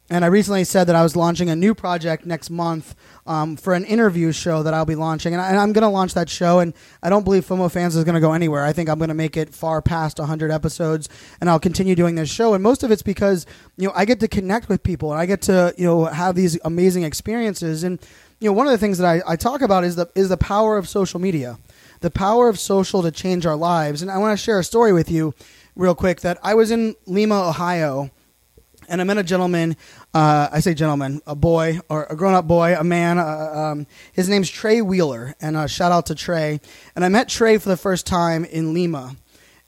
And 0.10 0.26
I 0.26 0.28
recently 0.28 0.64
said 0.64 0.86
that 0.86 0.96
I 0.96 1.04
was 1.04 1.16
launching 1.16 1.50
a 1.50 1.56
new 1.56 1.76
project 1.76 2.26
next 2.26 2.50
month 2.50 2.96
um, 3.28 3.56
for 3.56 3.76
an 3.76 3.86
interview 3.86 4.32
show 4.32 4.64
that 4.64 4.74
I'll 4.74 4.84
be 4.84 4.96
launching. 4.96 5.34
And, 5.34 5.42
I, 5.42 5.64
am 5.64 5.72
going 5.72 5.84
to 5.84 5.88
launch 5.88 6.16
that 6.16 6.30
show. 6.30 6.60
And 6.60 6.74
I 7.04 7.10
don't 7.10 7.24
believe 7.24 7.46
FOMO 7.46 7.72
Fanz 7.72 7.96
is 7.96 8.04
going 8.04 8.16
to 8.16 8.20
go 8.20 8.34
anywhere. 8.34 8.66
I 8.66 8.74
think 8.74 8.90
I'm 8.90 8.98
going 8.98 9.10
to 9.10 9.14
make 9.14 9.38
it 9.38 9.54
far 9.54 9.84
past 9.84 10.18
100 10.18 10.50
episodes. 10.50 11.10
And 11.40 11.50
I'll 11.50 11.60
continue 11.60 11.94
doing 11.94 12.16
this 12.16 12.30
show. 12.30 12.56
And 12.56 12.64
most 12.64 12.82
of 12.82 12.90
it's 12.90 13.04
because, 13.04 13.46
you 13.78 13.88
know, 13.88 13.94
I 13.96 14.06
get 14.06 14.20
to 14.22 14.28
connect 14.28 14.68
with 14.68 14.82
people 14.82 15.12
and 15.12 15.22
I 15.22 15.28
get 15.28 15.44
to, 15.44 15.76
you 15.78 15.86
know, 15.86 16.06
have 16.06 16.34
these 16.34 16.60
amazing 16.66 17.04
experiences. 17.04 17.84
And, 17.84 18.00
you 18.40 18.50
know, 18.50 18.54
one 18.54 18.66
of 18.66 18.72
the 18.72 18.80
things 18.80 18.98
that 18.98 19.08
I, 19.08 19.34
I 19.34 19.36
talk 19.36 19.62
about 19.62 19.84
is 19.84 19.96
the, 19.96 20.10
is 20.16 20.28
the 20.28 20.38
power 20.38 20.78
of 20.78 20.90
social 20.90 21.20
media, 21.20 21.60
the 22.02 22.12
power 22.12 22.50
of 22.50 22.60
social 22.60 23.04
to 23.04 23.12
change 23.12 23.46
our 23.46 23.56
lives. 23.56 24.02
And 24.02 24.10
I 24.10 24.18
want 24.18 24.38
to 24.38 24.44
share 24.44 24.58
a 24.58 24.64
story 24.64 24.92
with 24.92 25.12
you 25.12 25.36
real 25.76 25.96
quick 25.96 26.22
that 26.22 26.38
I 26.44 26.54
was 26.54 26.72
in 26.72 26.96
Lima, 27.06 27.50
Ohio 27.50 28.12
and 28.88 29.02
I 29.02 29.04
met 29.04 29.18
a 29.18 29.24
gentleman. 29.24 29.76
Uh, 30.14 30.50
I 30.52 30.60
say 30.60 30.74
gentleman, 30.74 31.22
a 31.26 31.36
boy 31.36 31.80
or 31.90 32.06
a 32.10 32.16
grown-up 32.16 32.48
boy, 32.48 32.76
a 32.78 32.84
man. 32.84 33.18
Uh, 33.18 33.52
um, 33.54 33.88
his 34.12 34.30
name's 34.30 34.50
Trey 34.50 34.82
Wheeler, 34.82 35.36
and 35.42 35.58
uh, 35.58 35.68
shout 35.68 35.92
out 35.92 36.08
to 36.08 36.16
Trey. 36.16 36.60
And 36.96 37.04
I 37.04 37.10
met 37.10 37.30
Trey 37.30 37.58
for 37.58 37.70
the 37.70 37.78
first 37.78 38.06
time 38.06 38.46
in 38.46 38.74
Lima, 38.74 39.16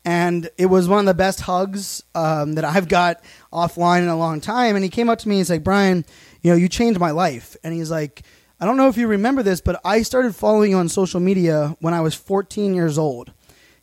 and 0.04 0.50
it 0.58 0.68
was 0.68 0.88
one 0.88 1.00
of 1.00 1.06
the 1.06 1.14
best 1.14 1.42
hugs 1.42 2.04
um, 2.14 2.54
that 2.54 2.66
I've 2.66 2.88
got 2.88 3.24
offline 3.52 4.02
in 4.02 4.08
a 4.08 4.18
long 4.18 4.42
time. 4.42 4.76
And 4.76 4.84
he 4.84 4.90
came 4.90 5.10
up 5.10 5.20
to 5.20 5.30
me 5.30 5.36
and 5.36 5.40
he's 5.40 5.50
like, 5.50 5.64
"Brian, 5.64 6.06
you 6.42 6.52
know, 6.52 6.58
you 6.58 6.70
changed 6.70 7.00
my 7.00 7.12
life." 7.12 7.56
And 7.64 7.74
he's 7.74 7.92
like, 7.92 8.24
"I 8.60 8.66
don't 8.66 8.78
know 8.78 8.88
if 8.88 8.98
you 8.98 9.08
remember 9.08 9.44
this, 9.44 9.62
but 9.62 9.82
I 9.84 10.02
started 10.04 10.36
following 10.36 10.72
you 10.72 10.78
on 10.78 10.90
social 10.90 11.20
media 11.20 11.76
when 11.80 11.94
I 11.94 12.02
was 12.02 12.14
14 12.14 12.74
years 12.74 12.98
old." 12.98 13.32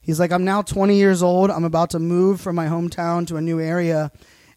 He's 0.02 0.20
like, 0.20 0.32
"I'm 0.32 0.44
now 0.44 0.60
20 0.60 0.96
years 0.96 1.22
old. 1.22 1.50
I'm 1.50 1.64
about 1.64 1.90
to 1.90 1.98
move 1.98 2.40
from 2.40 2.54
my 2.56 2.66
hometown 2.66 3.26
to 3.28 3.36
a 3.36 3.40
new 3.40 3.58
area." 3.60 4.12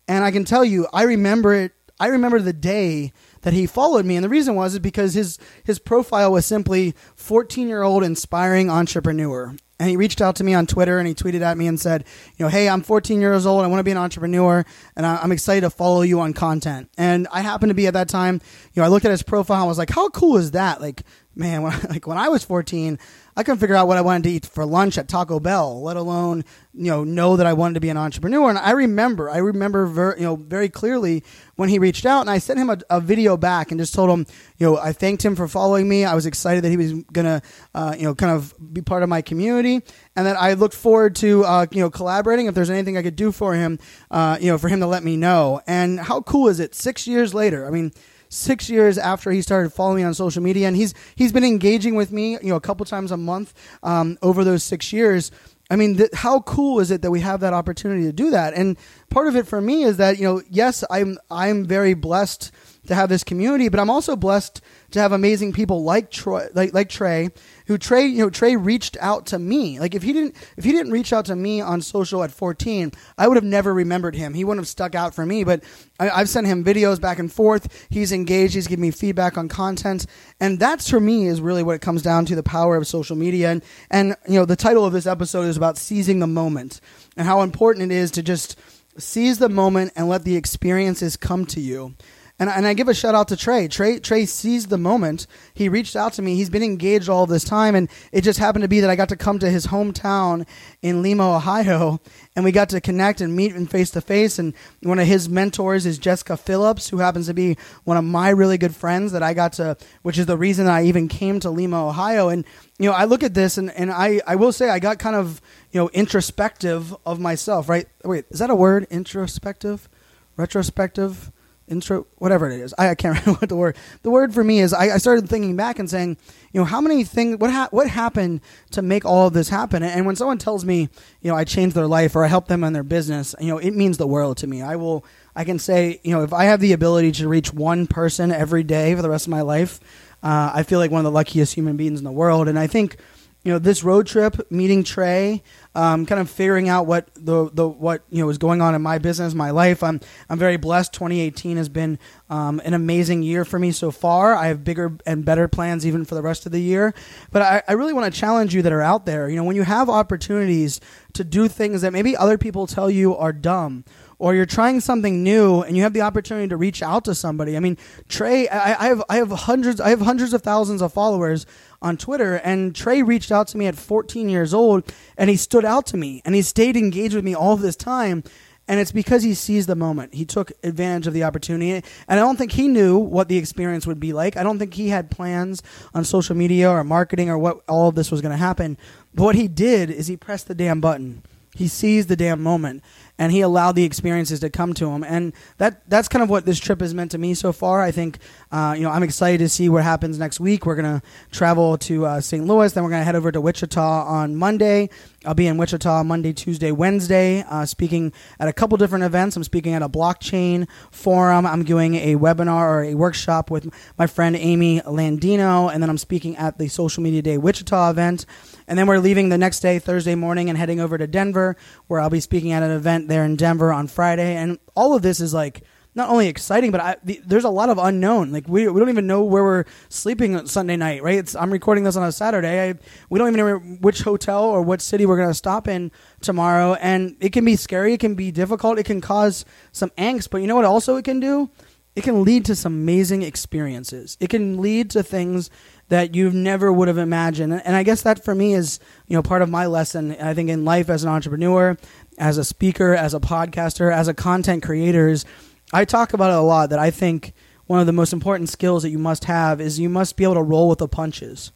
And 0.08 0.24
I 0.24 0.32
can 0.32 0.44
tell 0.44 0.66
you, 0.66 0.88
I 0.92 1.04
remember 1.04 1.54
it. 1.54 1.72
I 1.98 2.08
remember 2.08 2.40
the 2.40 2.52
day 2.52 3.14
that 3.44 3.54
he 3.54 3.66
followed 3.66 4.06
me, 4.06 4.18
and 4.18 4.24
the 4.24 4.30
reason 4.30 4.56
was 4.56 4.74
is 4.74 4.80
because 4.80 5.14
his 5.14 5.40
his 5.64 5.80
profile 5.80 6.34
was 6.34 6.46
simply 6.46 6.94
14 7.16 7.68
year 7.68 7.84
old 7.84 8.04
inspiring 8.04 8.70
entrepreneur. 8.70 9.56
And 9.78 9.90
he 9.90 9.98
reached 9.98 10.22
out 10.22 10.38
to 10.38 10.44
me 10.44 10.54
on 10.54 10.68
Twitter 10.68 11.00
and 11.00 11.08
he 11.08 11.14
tweeted 11.14 11.42
at 11.42 11.58
me 11.58 11.68
and 11.68 11.80
said, 11.80 12.06
you 12.38 12.46
know, 12.46 12.50
hey, 12.50 12.70
I'm 12.70 12.82
14 12.82 13.20
years 13.20 13.46
old. 13.46 13.64
I 13.64 13.68
want 13.68 13.80
to 13.80 13.84
be 13.84 13.92
an 13.92 13.98
entrepreneur 13.98 14.64
and 14.96 15.06
I'm 15.06 15.34
excited 15.34 15.62
to 15.62 15.70
follow 15.70 16.02
you 16.02 16.22
on 16.22 16.34
content. 16.34 16.90
And 16.98 17.28
I 17.30 17.42
happened 17.42 17.72
to 17.72 17.75
be 17.75 17.88
at 17.88 17.94
that 17.94 18.08
time, 18.08 18.40
you 18.74 18.82
know, 18.82 18.86
I 18.86 18.88
looked 18.88 19.06
at 19.06 19.12
his 19.12 19.24
profile 19.24 19.64
and 19.64 19.68
was 19.68 19.78
like, 19.78 19.90
how 19.90 20.08
cool 20.10 20.38
is 20.38 20.52
that? 20.52 20.80
Like, 20.80 21.04
man, 21.36 21.62
when, 21.63 21.80
like 21.89 22.08
when 22.08 22.18
I 22.18 22.30
was 22.30 22.44
14, 22.44 22.98
I 23.38 23.44
couldn't 23.44 23.60
figure 23.60 23.75
out 23.75 23.88
what 23.88 23.98
I 23.98 24.01
wanted 24.01 24.24
to 24.24 24.30
eat 24.30 24.46
for 24.46 24.65
lunch 24.65 24.98
at 24.98 25.10
Taco 25.10 25.42
Bell, 25.42 25.82
let 25.82 25.98
alone 25.98 26.46
you 26.74 26.89
know 26.89 27.04
know 27.04 27.36
that 27.36 27.46
I 27.46 27.54
wanted 27.54 27.74
to 27.74 27.80
be 27.82 27.89
an 27.89 27.98
entrepreneur. 27.98 28.50
And 28.50 28.58
I 28.58 28.72
remember, 28.72 29.30
I 29.30 29.38
remember 29.38 29.86
very 29.88 30.20
you 30.20 30.25
know 30.25 30.38
very 30.38 30.70
clearly 30.70 31.24
when 31.56 31.68
he 31.68 31.77
reached 31.77 32.06
out, 32.06 32.22
and 32.22 32.30
I 32.30 32.38
sent 32.38 32.60
him 32.60 32.70
a, 32.70 32.77
a 32.89 33.01
video 33.01 33.36
back 33.36 33.72
and 33.72 33.80
just 33.80 33.94
told 33.94 34.10
him, 34.10 34.25
you 34.58 34.68
know, 34.68 34.77
I 34.77 34.94
thanked 34.94 35.24
him 35.24 35.36
for 35.36 35.50
following 35.50 35.88
me. 35.89 36.06
I 36.06 36.15
was 36.15 36.25
excited 36.25 36.63
that 36.63 36.70
he 36.70 36.77
was 36.77 36.94
gonna 37.12 37.42
uh, 37.74 37.96
you 37.98 38.04
know 38.04 38.15
kind 38.15 38.32
of 38.32 38.54
be 38.74 38.82
part 38.82 39.04
of 39.04 39.10
my 39.10 39.22
community, 39.22 39.82
and 40.15 40.25
that 40.25 40.38
I 40.38 40.54
looked 40.54 40.75
forward 40.75 41.15
to 41.18 41.44
uh, 41.44 41.65
you 41.72 41.82
know 41.82 41.89
collaborating 41.89 42.46
if 42.46 42.56
there's 42.56 42.70
anything 42.70 42.98
I 42.98 43.01
could 43.01 43.18
do 43.18 43.34
for 43.34 43.54
him, 43.54 43.80
uh, 44.12 44.38
you 44.39 44.50
know, 44.50 44.58
for 44.58 44.70
him 44.70 44.80
to 44.80 44.88
let 44.88 45.04
me 45.04 45.18
know. 45.18 45.62
And 45.68 46.00
how 46.00 46.22
cool 46.22 46.48
is 46.48 46.62
it? 46.62 46.74
Six 46.74 47.06
years 47.06 47.34
later, 47.34 47.68
I 47.68 47.70
mean 47.70 47.92
six 48.29 48.70
years 48.70 48.98
after 48.98 49.32
he 49.32 49.41
started 49.41 49.72
following 49.72 49.98
me 49.98 50.03
on 50.03 50.13
social 50.13 50.41
media, 50.41 50.67
and 50.67 50.75
he's 50.75 50.94
he's 51.15 51.32
been 51.32 51.44
engaging 51.44 51.96
with 51.96 52.12
me, 52.12 52.34
you 52.34 52.50
know, 52.50 52.55
a 52.55 52.62
couple 52.62 52.86
times 52.86 53.12
a 53.12 53.17
month 53.17 53.53
um, 53.84 54.17
over 54.22 54.44
those 54.44 54.63
six 54.63 54.91
years. 54.91 55.32
I 55.70 55.75
mean, 55.75 55.98
th- 55.98 56.12
how 56.13 56.41
cool 56.41 56.79
is 56.79 56.91
it 56.91 57.01
that 57.01 57.12
we 57.12 57.22
have 57.22 57.39
that 57.39 57.53
opportunity 57.53 58.03
to 58.03 58.13
do 58.13 58.29
that? 58.32 58.53
And 58.53 58.77
part 59.10 59.27
of 59.27 59.36
it 59.36 59.48
for 59.48 59.60
me 59.60 59.84
is 59.84 59.98
that 59.98 60.17
you 60.17 60.24
know, 60.24 60.41
yes, 60.50 60.84
I'm 60.89 61.17
I'm 61.32 61.65
very 61.65 61.94
blessed 61.94 62.51
to 62.88 62.96
have 62.96 63.10
this 63.10 63.24
community, 63.24 63.70
but 63.70 63.80
I'm 63.80 63.89
also 63.89 64.15
blessed 64.15 64.62
to 64.92 65.00
have 65.00 65.12
amazing 65.12 65.54
people 65.54 65.84
like 65.84 66.12
Troy, 66.12 66.48
like, 66.54 66.74
like 66.74 66.89
Trey, 66.89 67.30
who 67.68 67.77
Trey, 67.77 68.06
you 68.06 68.20
know, 68.20 68.30
Trey 68.30 68.56
reached 68.56 68.98
out 69.00 69.27
to 69.27 69.39
me. 69.39 69.80
Like 69.80 69.96
if 69.96 70.04
he 70.04 70.13
didn't, 70.13 70.36
if 70.58 70.63
he 70.63 70.72
didn't 70.72 70.92
reach 70.92 71.12
out 71.12 71.25
to 71.25 71.36
me 71.36 71.62
on 71.62 71.82
social 71.82 72.24
at 72.24 72.32
14, 72.32 72.92
I 73.18 73.27
would 73.27 73.38
have 73.38 73.44
never 73.44 73.74
remembered 73.74 74.15
him. 74.15 74.34
He 74.34 74.44
wouldn't 74.44 74.62
have 74.62 74.70
stuck 74.70 74.96
out 74.96 75.13
for 75.13 75.25
me. 75.25 75.44
But 75.44 75.63
I, 76.00 76.10
I've 76.10 76.30
sent 76.30 76.48
him 76.48 76.63
videos 76.63 77.01
back 77.01 77.20
and 77.20 77.32
forth. 77.32 77.88
He's 77.89 78.12
engaged. 78.12 78.54
He's 78.54 78.68
giving 78.68 78.84
me 78.84 78.92
feedback 78.92 79.38
on 79.38 79.50
content, 79.50 80.06
and 80.39 80.60
that's 80.60 80.89
for 80.89 81.00
me 81.00 81.27
is 81.27 81.42
really 81.42 81.63
what 81.63 81.75
it 81.75 81.82
comes 81.82 82.01
down 82.01 82.25
to: 82.25 82.36
the 82.36 82.44
power 82.44 82.75
of 82.75 82.88
social 82.88 83.15
media. 83.15 83.51
And 83.51 83.63
and 83.89 84.15
you 84.27 84.36
know, 84.36 84.46
the 84.46 84.56
title 84.56 84.86
of 84.86 84.94
this 84.94 85.08
episode 85.08 85.44
is 85.44 85.58
about 85.58 85.77
seizing 85.77 86.20
the 86.20 86.27
moment 86.27 86.82
and 87.18 87.25
how 87.25 87.42
important 87.42 87.92
it 87.92 87.96
is 87.96 88.12
to 88.12 88.24
just 88.24 88.58
seize 88.98 89.39
the 89.39 89.50
moment 89.50 89.92
and 89.96 90.08
let 90.08 90.24
the 90.24 90.36
experiences 90.36 91.18
come 91.18 91.46
to 91.48 91.60
you. 91.60 91.96
And, 92.38 92.50
and 92.50 92.68
I 92.68 92.74
give 92.74 92.89
a 92.89 92.94
shout 92.94 93.15
out 93.15 93.30
to 93.30 93.38
Trey. 93.38 93.70
Trey 93.70 93.98
Trey 93.98 94.25
seized 94.25 94.70
the 94.70 94.77
moment. 94.77 95.25
He 95.54 95.70
reached 95.70 95.96
out 95.96 96.12
to 96.13 96.22
me. 96.22 96.36
He's 96.36 96.50
been 96.50 96.63
engaged 96.63 97.08
all 97.08 97.25
this 97.25 97.46
time, 97.46 97.75
and 97.75 97.89
it 98.12 98.22
just 98.25 98.39
happened 98.39 98.63
to 98.63 98.68
be 98.68 98.82
that 98.82 98.89
I 98.89 98.98
got 98.98 99.08
to 99.10 99.15
come 99.15 99.39
to 99.39 99.50
his 99.50 99.68
hometown 99.68 100.46
in 100.82 101.01
Lima, 101.01 101.38
Ohio, 101.38 102.01
and 102.36 102.44
we 102.44 102.51
got 102.51 102.68
to 102.70 102.82
connect 102.82 103.22
and 103.22 103.34
meet 103.34 103.56
in 103.56 103.68
face 103.68 103.89
to 103.92 104.01
face. 104.01 104.38
And 104.38 104.54
one 104.84 105.00
of 105.00 105.08
his 105.08 105.30
mentors 105.30 105.86
is 105.86 105.98
Jessica 105.98 106.36
Phillips, 106.36 106.89
who 106.89 106.98
happens 106.98 107.27
to 107.27 107.34
be 107.34 107.56
one 107.86 107.96
of 107.96 108.04
my 108.04 108.30
really 108.30 108.58
good 108.58 108.75
friends 108.75 109.13
that 109.13 109.24
I 109.24 109.34
got 109.34 109.54
to, 109.54 109.77
which 110.01 110.18
is 110.18 110.25
the 110.25 110.38
reason 110.38 110.68
I 110.68 110.84
even 110.84 111.08
came 111.08 111.39
to 111.39 111.50
Lima, 111.50 111.88
Ohio. 111.88 112.27
And 112.27 112.44
you 112.77 112.89
know, 112.89 112.96
I 112.96 113.06
look 113.06 113.24
at 113.24 113.34
this, 113.34 113.58
and 113.58 113.72
and 113.72 113.89
I 113.89 114.20
I 114.27 114.36
will 114.36 114.51
say 114.51 114.70
I 114.70 114.80
got 114.80 115.00
kind 115.00 115.15
of 115.15 115.39
you 115.72 115.80
know 115.80 115.89
introspective 115.94 116.94
of 117.06 117.18
myself. 117.18 117.70
Right? 117.70 117.88
Wait, 118.04 118.25
is 118.30 118.39
that 118.39 118.50
a 118.50 118.56
word? 118.56 118.88
Introspective, 118.89 119.88
retrospective 120.36 121.32
intro, 121.67 122.05
whatever 122.17 122.50
it 122.50 122.60
is. 122.60 122.74
I, 122.77 122.89
I, 122.89 122.95
can't 122.95 123.17
remember 123.19 123.39
what 123.39 123.50
the 123.50 123.55
word. 123.55 123.77
The 124.03 124.12
word 124.12 124.34
for 124.34 124.43
me 124.43 124.60
is 124.60 124.74
I, 124.74 124.95
I 124.95 124.98
started 124.98 125.27
thinking 125.29 125.55
back 125.55 125.79
and 125.79 125.89
saying, 125.89 126.17
you 126.51 126.62
know, 126.62 126.65
how 126.65 126.81
many 126.81 127.03
things, 127.03 127.38
what 127.38 127.51
ha- 127.51 127.69
what 127.72 127.89
happened 127.89 128.41
to 128.72 128.81
make 128.81 129.05
all 129.05 129.27
of 129.27 129.34
this 129.34 129.50
happen? 129.50 129.84
And 129.84 130.05
when 130.05 130.15
someone 130.15 130.38
tells 130.38 130.63
me, 130.63 130.89
you 131.22 131.31
know, 131.31 131.36
I 131.36 131.43
changed 131.43 131.75
their 131.75 131.88
life 131.88 132.15
or 132.15 132.24
I 132.24 132.27
helped 132.27 132.48
them 132.48 132.63
in 132.63 132.74
their 132.74 132.84
business, 132.84 133.36
you 133.39 133.48
know, 133.48 133.57
it 133.57 133.72
means 133.72 133.98
the 133.98 134.07
world 134.07 134.38
to 134.38 134.48
me. 134.48 134.62
I 134.62 134.75
will, 134.75 135.05
I 135.36 135.43
can 135.43 135.60
say, 135.60 136.00
you 136.03 136.12
know, 136.12 136.24
if 136.24 136.34
I 136.34 136.45
have 136.45 136.60
the 136.60 136.74
ability 136.74 137.12
to 137.13 137.27
reach 137.27 137.53
one 137.53 137.88
person 137.88 138.31
every 138.31 138.63
day 138.63 138.95
for 138.95 139.01
the 139.01 139.10
rest 139.10 139.25
of 139.25 139.31
my 139.31 139.41
life, 139.41 139.79
uh, 140.24 140.51
I 140.53 140.63
feel 140.63 140.79
like 140.79 140.91
one 140.91 141.00
of 141.00 141.05
the 141.05 141.12
luckiest 141.12 141.53
human 141.53 141.77
beings 141.77 142.00
in 142.00 142.05
the 142.05 142.12
world. 142.12 142.48
And 142.48 142.57
I 142.57 142.67
think, 142.67 142.98
you 143.46 143.52
know, 143.52 143.60
this 143.60 143.84
road 143.84 144.08
trip, 144.08 144.52
meeting 144.52 144.84
Trey, 144.84 145.44
um, 145.75 146.08
kind 146.08 146.20
of 146.20 146.32
figuring 146.32 146.68
out 146.68 146.88
what 146.88 147.10
the 147.14 147.48
the 147.54 147.68
what 147.68 148.02
you 148.10 148.24
know 148.24 148.30
is 148.30 148.40
going 148.40 148.60
on 148.60 148.74
in 148.74 148.82
my 148.82 148.98
business, 148.98 149.36
my 149.36 149.52
life. 149.52 149.84
I'm 149.84 150.02
I'm 150.30 150.40
very 150.40 150.58
blessed. 150.58 150.94
2018 150.94 151.58
has 151.58 151.70
been 151.70 152.00
um, 152.28 152.60
an 152.66 152.74
amazing 152.74 153.22
year 153.22 153.46
for 153.46 153.60
me 153.60 153.72
so 153.72 153.92
far. 153.92 154.34
I 154.34 154.48
have 154.48 154.64
bigger 154.64 154.98
and 155.06 155.24
better 155.24 155.48
plans 155.48 155.86
even 155.86 156.06
for 156.06 156.16
the 156.16 156.24
rest 156.24 156.48
of 156.48 156.54
the 156.54 156.60
year. 156.60 156.96
But 157.32 157.44
I, 157.44 157.64
I 157.68 157.74
really 157.74 157.94
want 157.94 158.12
to 158.12 158.20
challenge 158.20 158.56
you 158.56 158.64
that 158.64 158.74
are 158.74 158.82
out 158.82 159.06
there. 159.06 159.30
You 159.30 159.36
know, 159.36 159.44
when 159.44 159.56
you 159.56 159.64
have 159.64 159.92
opportunities 159.92 160.82
to 161.14 161.24
do 161.24 161.48
things 161.48 161.84
that 161.84 161.94
maybe 161.94 162.18
other 162.18 162.40
people 162.40 162.66
tell 162.66 162.90
you 162.90 163.16
are 163.16 163.32
dumb 163.32 163.86
or 164.17 164.34
you're 164.34 164.45
trying 164.45 164.79
something 164.79 165.24
new 165.24 165.62
and 165.62 165.75
you 165.75 165.84
have 165.84 165.93
the 165.93 166.01
opportunity 166.01 166.48
to 166.48 166.57
reach 166.57 166.81
out 166.81 167.05
to 167.05 167.15
somebody. 167.15 167.57
I 167.57 167.60
mean, 167.60 167.77
Trey, 168.07 168.48
I, 168.48 168.86
I, 168.86 168.88
have 168.88 169.03
I 169.10 169.15
have 169.17 169.31
hundreds 169.31 169.81
I 169.81 169.89
have 169.89 170.01
hundreds 170.01 170.34
of 170.34 170.41
thousands 170.41 170.81
of 170.81 170.93
followers 170.93 171.45
on 171.81 171.98
Twitter, 171.98 172.36
and 172.36 172.75
Trey 172.75 173.03
reached 173.03 173.31
out 173.31 173.48
to 173.50 173.57
me 173.57 173.67
at 173.67 173.75
14 173.75 174.29
years 174.29 174.53
old, 174.53 174.91
and 175.17 175.29
he 175.29 175.36
stood 175.36 175.65
out 175.65 175.86
to 175.88 175.98
me, 175.98 176.22
and 176.25 176.34
he 176.34 176.41
stayed 176.41 176.75
engaged 176.75 177.13
with 177.13 177.24
me 177.24 177.36
all 177.36 177.57
this 177.57 177.75
time. 177.75 178.24
And 178.67 178.79
it's 178.79 178.91
because 178.91 179.22
he 179.22 179.36
seized 179.36 179.69
the 179.69 179.75
moment. 179.75 180.15
He 180.15 180.25
took 180.25 180.51
advantage 180.63 181.05
of 181.05 181.13
the 181.13 181.24
opportunity. 181.24 181.72
And 181.72 181.84
I 182.07 182.15
don't 182.15 182.36
think 182.36 182.51
he 182.51 182.67
knew 182.67 182.98
what 182.98 183.27
the 183.27 183.38
experience 183.38 183.86
would 183.86 184.00
be 184.00 184.12
like. 184.12 184.38
I 184.38 184.43
don't 184.43 184.57
think 184.57 184.74
he 184.74 184.89
had 184.89 185.12
plans 185.12 185.62
on 185.93 186.03
social 186.03 186.36
media 186.36 186.72
or 186.72 186.84
marketing 186.84 187.29
or 187.29 187.38
what 187.38 187.62
all 187.67 187.89
of 187.89 187.93
this 187.93 188.10
was 188.10 188.22
going 188.22 188.31
to 188.31 188.38
happen. 188.38 188.75
But 189.13 189.24
what 189.24 189.36
he 189.36 189.48
did 189.48 189.91
is 189.91 190.07
he 190.07 190.17
pressed 190.17 190.48
the 190.48 190.55
damn 190.55 190.81
button. 190.81 191.22
He 191.53 191.67
seized 191.67 192.10
the 192.10 192.15
damn 192.15 192.41
moment 192.41 192.84
and 193.17 193.31
he 193.31 193.41
allowed 193.41 193.74
the 193.74 193.84
experiences 193.84 194.39
to 194.41 194.50
come 194.50 194.74
to 194.75 194.89
him. 194.89 195.03
And 195.03 195.34
that 195.57 195.88
that's 195.89 196.07
kind 196.07 196.24
of 196.24 196.29
what 196.29 196.45
this 196.45 196.60
trip 196.60 196.81
has 196.81 196.93
meant 196.93 197.12
to 197.12 197.17
me 197.17 197.34
so 197.34 197.51
far. 197.51 197.81
I 197.81 197.91
think 197.91 198.19
uh, 198.51 198.74
you 198.77 198.84
know 198.84 198.91
I'm 198.91 199.03
excited 199.03 199.39
to 199.39 199.50
see 199.50 199.69
what 199.69 199.84
happens 199.84 200.19
next 200.19 200.39
week. 200.39 200.65
We're 200.65 200.75
gonna 200.75 201.01
travel 201.31 201.77
to 201.79 202.05
uh, 202.05 202.22
St. 202.22 202.45
Louis, 202.45 202.72
then 202.74 202.84
we're 202.84 202.89
gonna 202.89 203.03
head 203.03 203.15
over 203.15 203.31
to 203.31 203.41
Wichita 203.41 204.05
on 204.05 204.36
Monday. 204.36 204.89
I'll 205.25 205.34
be 205.34 205.48
in 205.48 205.57
Wichita 205.57 206.03
Monday, 206.03 206.34
Tuesday, 206.34 206.72
Wednesday, 206.72 207.43
uh, 207.50 207.65
speaking 207.65 208.13
at 208.39 208.48
a 208.48 208.53
couple 208.53 208.77
different 208.77 209.05
events. 209.05 209.36
I'm 209.36 209.43
speaking 209.43 209.74
at 209.74 209.81
a 209.81 209.89
blockchain 209.89 210.67
forum. 210.91 211.45
I'm 211.45 211.63
doing 211.63 211.95
a 211.95 212.15
webinar 212.15 212.62
or 212.62 212.84
a 212.84 212.93
workshop 212.93 213.50
with 213.50 213.74
my 213.98 214.05
friend 214.07 214.36
Amy 214.36 214.81
Landino, 214.81 215.74
and 215.74 215.81
then 215.81 215.89
I'm 215.89 215.98
speaking 215.98 216.36
at 216.38 216.57
the 216.57 216.67
Social 216.67 217.01
Media 217.01 217.22
Day 217.22 217.38
Wichita 217.38 217.89
event. 217.89 218.25
And 218.67 218.77
then 218.77 218.88
we're 218.88 219.00
leaving 219.00 219.29
the 219.29 219.38
next 219.38 219.60
day, 219.60 219.79
Thursday 219.79 220.15
morning, 220.15 220.50
and 220.50 220.57
heading 220.57 220.79
over 220.79 220.98
to 220.98 221.07
Denver, 221.07 221.55
where 221.88 222.00
I'll 222.00 222.10
be 222.10 222.20
speaking 222.20 222.51
at 222.51 222.63
an 222.63 222.72
event 222.72 223.08
there 223.08 223.24
in 223.24 223.36
Denver 223.36 223.72
on 223.72 223.88
Friday. 223.88 224.36
And 224.36 224.60
all 224.75 224.96
of 224.96 225.01
this 225.01 225.20
is 225.20 225.34
like 225.34 225.63
not 225.96 226.10
only 226.10 226.27
exciting, 226.27 226.72
but 226.72 226.82
I, 226.82 226.98
the, 227.04 227.22
there's 227.25 227.46
a 227.46 227.50
lot 227.50 227.70
of 227.70 227.77
unknown. 227.77 228.32
Like 228.32 228.48
we, 228.50 228.68
we 228.68 228.80
don't 228.80 228.89
even 228.89 229.08
know 229.08 229.24
where 229.24 229.44
we're 229.44 229.63
sleeping 229.88 230.46
Sunday 230.46 230.75
night, 230.75 231.01
right? 231.01 231.18
It's, 231.18 231.36
I'm 231.36 231.51
recording 231.51 231.86
this 231.86 231.96
on 231.96 232.04
a 232.04 232.12
Saturday. 232.12 232.70
I, 232.70 232.75
we 233.10 233.18
don't 233.18 233.30
even 233.34 233.39
know 233.39 233.60
which 233.80 234.01
hotel 234.01 234.44
or 234.44 234.62
what 234.62 234.82
city 234.82 235.06
we're 235.06 235.15
going 235.15 235.30
to 235.30 235.34
stop 235.34 235.70
in 235.70 235.92
tomorrow, 236.22 236.74
and 236.75 237.15
it 237.22 237.32
can 237.32 237.46
be 237.46 237.56
scary. 237.56 237.94
It 237.94 238.01
can 238.01 238.15
be 238.15 238.32
difficult. 238.32 238.77
It 238.77 238.84
can 238.84 239.00
cause 239.00 239.46
some 239.72 239.89
angst. 239.92 240.30
But 240.30 240.42
you 240.42 240.48
know 240.48 240.56
what? 240.56 240.65
Also, 240.65 240.98
it 240.98 241.06
can 241.06 241.22
do. 241.22 241.50
It 241.96 242.04
can 242.04 242.25
lead 242.25 242.44
to 242.46 242.56
some 242.56 242.74
amazing 242.74 243.22
experiences. 243.22 244.18
It 244.20 244.30
can 244.30 244.62
lead 244.62 244.89
to 244.92 245.01
things 245.01 245.50
that 245.89 246.15
you 246.15 246.32
never 246.32 246.72
would 246.72 246.88
have 246.88 246.98
imagined. 246.98 247.54
And 247.54 247.75
I 247.75 247.84
guess 247.84 248.01
that 248.01 248.24
for 248.24 248.34
me 248.34 248.54
is, 248.54 248.80
you 249.08 249.15
know, 249.15 249.22
part 249.22 249.42
of 249.42 249.50
my 249.50 249.65
lesson. 249.68 250.15
I 250.20 250.34
think 250.34 250.50
in 250.50 250.65
life 250.65 250.89
as 250.89 251.04
an 251.04 251.10
entrepreneur, 251.10 251.77
as 252.18 252.38
a 252.38 252.44
speaker, 252.44 252.94
as 252.94 253.13
a 253.13 253.20
podcaster, 253.20 253.94
as 253.94 254.08
a 254.08 254.13
content 254.13 254.63
creator, 254.63 255.08
is 255.08 255.25
I 255.74 255.86
talk 255.86 256.13
about 256.13 256.32
it 256.32 256.38
a 256.38 256.42
lot 256.42 256.70
that 256.72 256.80
I 256.80 256.92
think 256.92 257.34
one 257.68 257.80
of 257.80 257.86
the 257.86 257.94
most 257.94 258.13
important 258.13 258.50
skills 258.50 258.84
that 258.84 258.89
you 258.89 259.00
must 259.00 259.25
have 259.25 259.60
is 259.60 259.80
you 259.80 259.89
must 259.89 260.18
be 260.18 260.24
able 260.24 260.36
to 260.36 260.42
roll 260.44 260.70
with 260.70 260.80
the 260.80 260.88
punches 260.88 261.51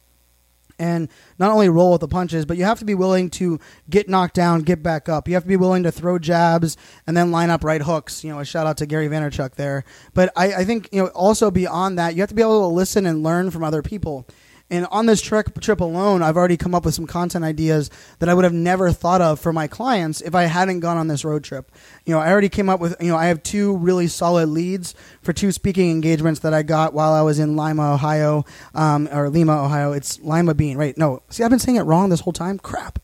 and 0.80 1.08
not 1.38 1.52
only 1.52 1.68
roll 1.68 1.92
with 1.92 2.00
the 2.00 2.08
punches, 2.08 2.46
but 2.46 2.56
you 2.56 2.64
have 2.64 2.78
to 2.78 2.84
be 2.84 2.94
willing 2.94 3.28
to 3.30 3.60
get 3.88 4.08
knocked 4.08 4.34
down, 4.34 4.62
get 4.62 4.82
back 4.82 5.08
up. 5.08 5.28
You 5.28 5.34
have 5.34 5.44
to 5.44 5.48
be 5.48 5.56
willing 5.56 5.82
to 5.82 5.92
throw 5.92 6.18
jabs 6.18 6.76
and 7.06 7.16
then 7.16 7.30
line 7.30 7.50
up 7.50 7.62
right 7.62 7.82
hooks. 7.82 8.24
You 8.24 8.32
know, 8.32 8.40
a 8.40 8.44
shout 8.44 8.66
out 8.66 8.78
to 8.78 8.86
Gary 8.86 9.08
Vaynerchuk 9.08 9.54
there. 9.54 9.84
But 10.14 10.32
I, 10.34 10.54
I 10.54 10.64
think 10.64 10.88
you 10.90 11.02
know 11.02 11.08
also 11.08 11.50
beyond 11.50 11.98
that, 11.98 12.14
you 12.14 12.22
have 12.22 12.30
to 12.30 12.34
be 12.34 12.42
able 12.42 12.62
to 12.68 12.74
listen 12.74 13.04
and 13.04 13.22
learn 13.22 13.50
from 13.50 13.62
other 13.62 13.82
people. 13.82 14.26
And 14.70 14.86
on 14.86 15.06
this 15.06 15.20
trip, 15.20 15.60
trip 15.60 15.80
alone, 15.80 16.22
I've 16.22 16.36
already 16.36 16.56
come 16.56 16.74
up 16.74 16.84
with 16.84 16.94
some 16.94 17.06
content 17.06 17.44
ideas 17.44 17.90
that 18.20 18.28
I 18.28 18.34
would 18.34 18.44
have 18.44 18.52
never 18.52 18.92
thought 18.92 19.20
of 19.20 19.40
for 19.40 19.52
my 19.52 19.66
clients 19.66 20.20
if 20.20 20.34
I 20.34 20.44
hadn't 20.44 20.80
gone 20.80 20.96
on 20.96 21.08
this 21.08 21.24
road 21.24 21.42
trip. 21.42 21.72
You 22.06 22.14
know, 22.14 22.20
I 22.20 22.30
already 22.30 22.48
came 22.48 22.68
up 22.68 22.78
with, 22.78 22.94
you 23.00 23.08
know, 23.08 23.16
I 23.16 23.26
have 23.26 23.42
two 23.42 23.76
really 23.76 24.06
solid 24.06 24.48
leads 24.48 24.94
for 25.22 25.32
two 25.32 25.50
speaking 25.50 25.90
engagements 25.90 26.40
that 26.40 26.54
I 26.54 26.62
got 26.62 26.94
while 26.94 27.12
I 27.12 27.22
was 27.22 27.40
in 27.40 27.56
Lima, 27.56 27.94
Ohio, 27.94 28.44
um, 28.74 29.08
or 29.12 29.28
Lima, 29.28 29.64
Ohio. 29.64 29.92
It's 29.92 30.20
Lima 30.20 30.54
Bean, 30.54 30.76
right? 30.76 30.96
No, 30.96 31.22
see, 31.30 31.42
I've 31.42 31.50
been 31.50 31.58
saying 31.58 31.76
it 31.76 31.82
wrong 31.82 32.08
this 32.10 32.20
whole 32.20 32.32
time. 32.32 32.58
Crap. 32.58 33.00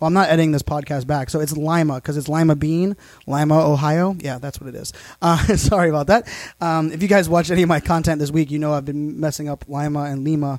Well, 0.00 0.06
I'm 0.08 0.14
not 0.14 0.30
editing 0.30 0.52
this 0.52 0.62
podcast 0.62 1.06
back, 1.06 1.28
so 1.28 1.40
it's 1.40 1.54
Lima 1.54 1.96
because 1.96 2.16
it's 2.16 2.26
Lima 2.26 2.56
Bean, 2.56 2.96
Lima, 3.26 3.70
Ohio. 3.70 4.16
Yeah, 4.18 4.38
that's 4.38 4.58
what 4.58 4.68
it 4.70 4.74
is. 4.74 4.94
Uh, 5.20 5.36
sorry 5.56 5.90
about 5.90 6.06
that. 6.06 6.26
Um, 6.62 6.90
if 6.90 7.02
you 7.02 7.08
guys 7.08 7.28
watch 7.28 7.50
any 7.50 7.62
of 7.62 7.68
my 7.68 7.80
content 7.80 8.18
this 8.18 8.30
week, 8.30 8.50
you 8.50 8.58
know 8.58 8.72
I've 8.72 8.86
been 8.86 9.20
messing 9.20 9.50
up 9.50 9.66
Lima 9.68 10.04
and 10.04 10.24
Lima 10.24 10.58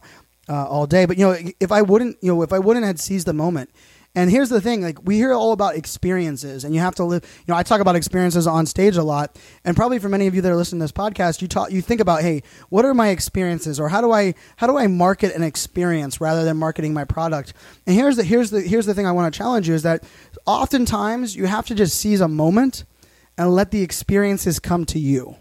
uh, 0.51 0.65
all 0.65 0.86
day. 0.86 1.05
But 1.05 1.17
you 1.17 1.25
know, 1.25 1.38
if 1.60 1.72
I 1.72 1.81
wouldn't, 1.81 2.17
you 2.22 2.34
know, 2.34 2.41
if 2.43 2.51
I 2.51 2.60
wouldn't 2.60 2.86
had 2.86 3.00
seized 3.00 3.25
the 3.25 3.34
moment. 3.34 3.70
And 4.13 4.29
here's 4.29 4.50
the 4.50 4.60
thing: 4.60 4.81
like 4.81 5.01
we 5.05 5.15
hear 5.15 5.31
all 5.31 5.53
about 5.53 5.75
experiences, 5.75 6.65
and 6.65 6.75
you 6.75 6.81
have 6.81 6.96
to 6.96 7.05
live. 7.05 7.24
You 7.48 7.53
know, 7.53 7.58
I 7.58 7.63
talk 7.63 7.79
about 7.79 7.96
experiences 7.96 8.46
on 8.46 8.65
stage 8.65 8.98
a 8.98 9.03
lot, 9.03 9.39
and 9.63 9.74
probably 9.74 10.00
for 10.00 10.10
many 10.10 10.27
of 10.27 10.36
you 10.36 10.41
that 10.41 10.51
are 10.51 10.58
listening 10.58 10.81
to 10.81 10.84
this 10.84 10.91
podcast, 10.91 11.41
you 11.41 11.48
talk, 11.48 11.72
you 11.72 11.81
think 11.81 12.01
about, 12.01 12.22
hey, 12.22 12.43
what 12.67 12.84
are 12.84 12.93
my 12.93 13.08
experiences, 13.08 13.79
or 13.79 13.88
how 13.88 14.01
do 14.01 14.12
I 14.12 14.34
how 14.58 14.67
do 14.67 14.77
I 14.77 14.88
market 14.88 15.34
an 15.34 15.43
experience 15.43 16.20
rather 16.20 16.43
than 16.43 16.58
marketing 16.58 16.93
my 16.93 17.05
product? 17.05 17.53
And 17.88 17.96
here's 17.96 18.17
the 18.17 18.25
here's 18.25 18.50
the 18.50 18.60
here's 18.60 18.86
the 18.86 18.93
thing 18.93 19.08
I 19.08 19.13
want 19.13 19.34
to 19.34 19.38
challenge 19.38 19.70
you 19.70 19.75
is 19.75 19.84
that 19.84 20.03
oftentimes 20.46 21.34
you 21.34 21.46
have 21.46 21.67
to 21.67 21.75
just 21.75 21.98
seize 21.98 22.20
a 22.20 22.27
moment 22.27 22.84
and 23.38 23.55
let 23.55 23.72
the 23.72 23.81
experiences 23.81 24.60
come 24.60 24.84
to 24.88 25.00
you. 25.00 25.38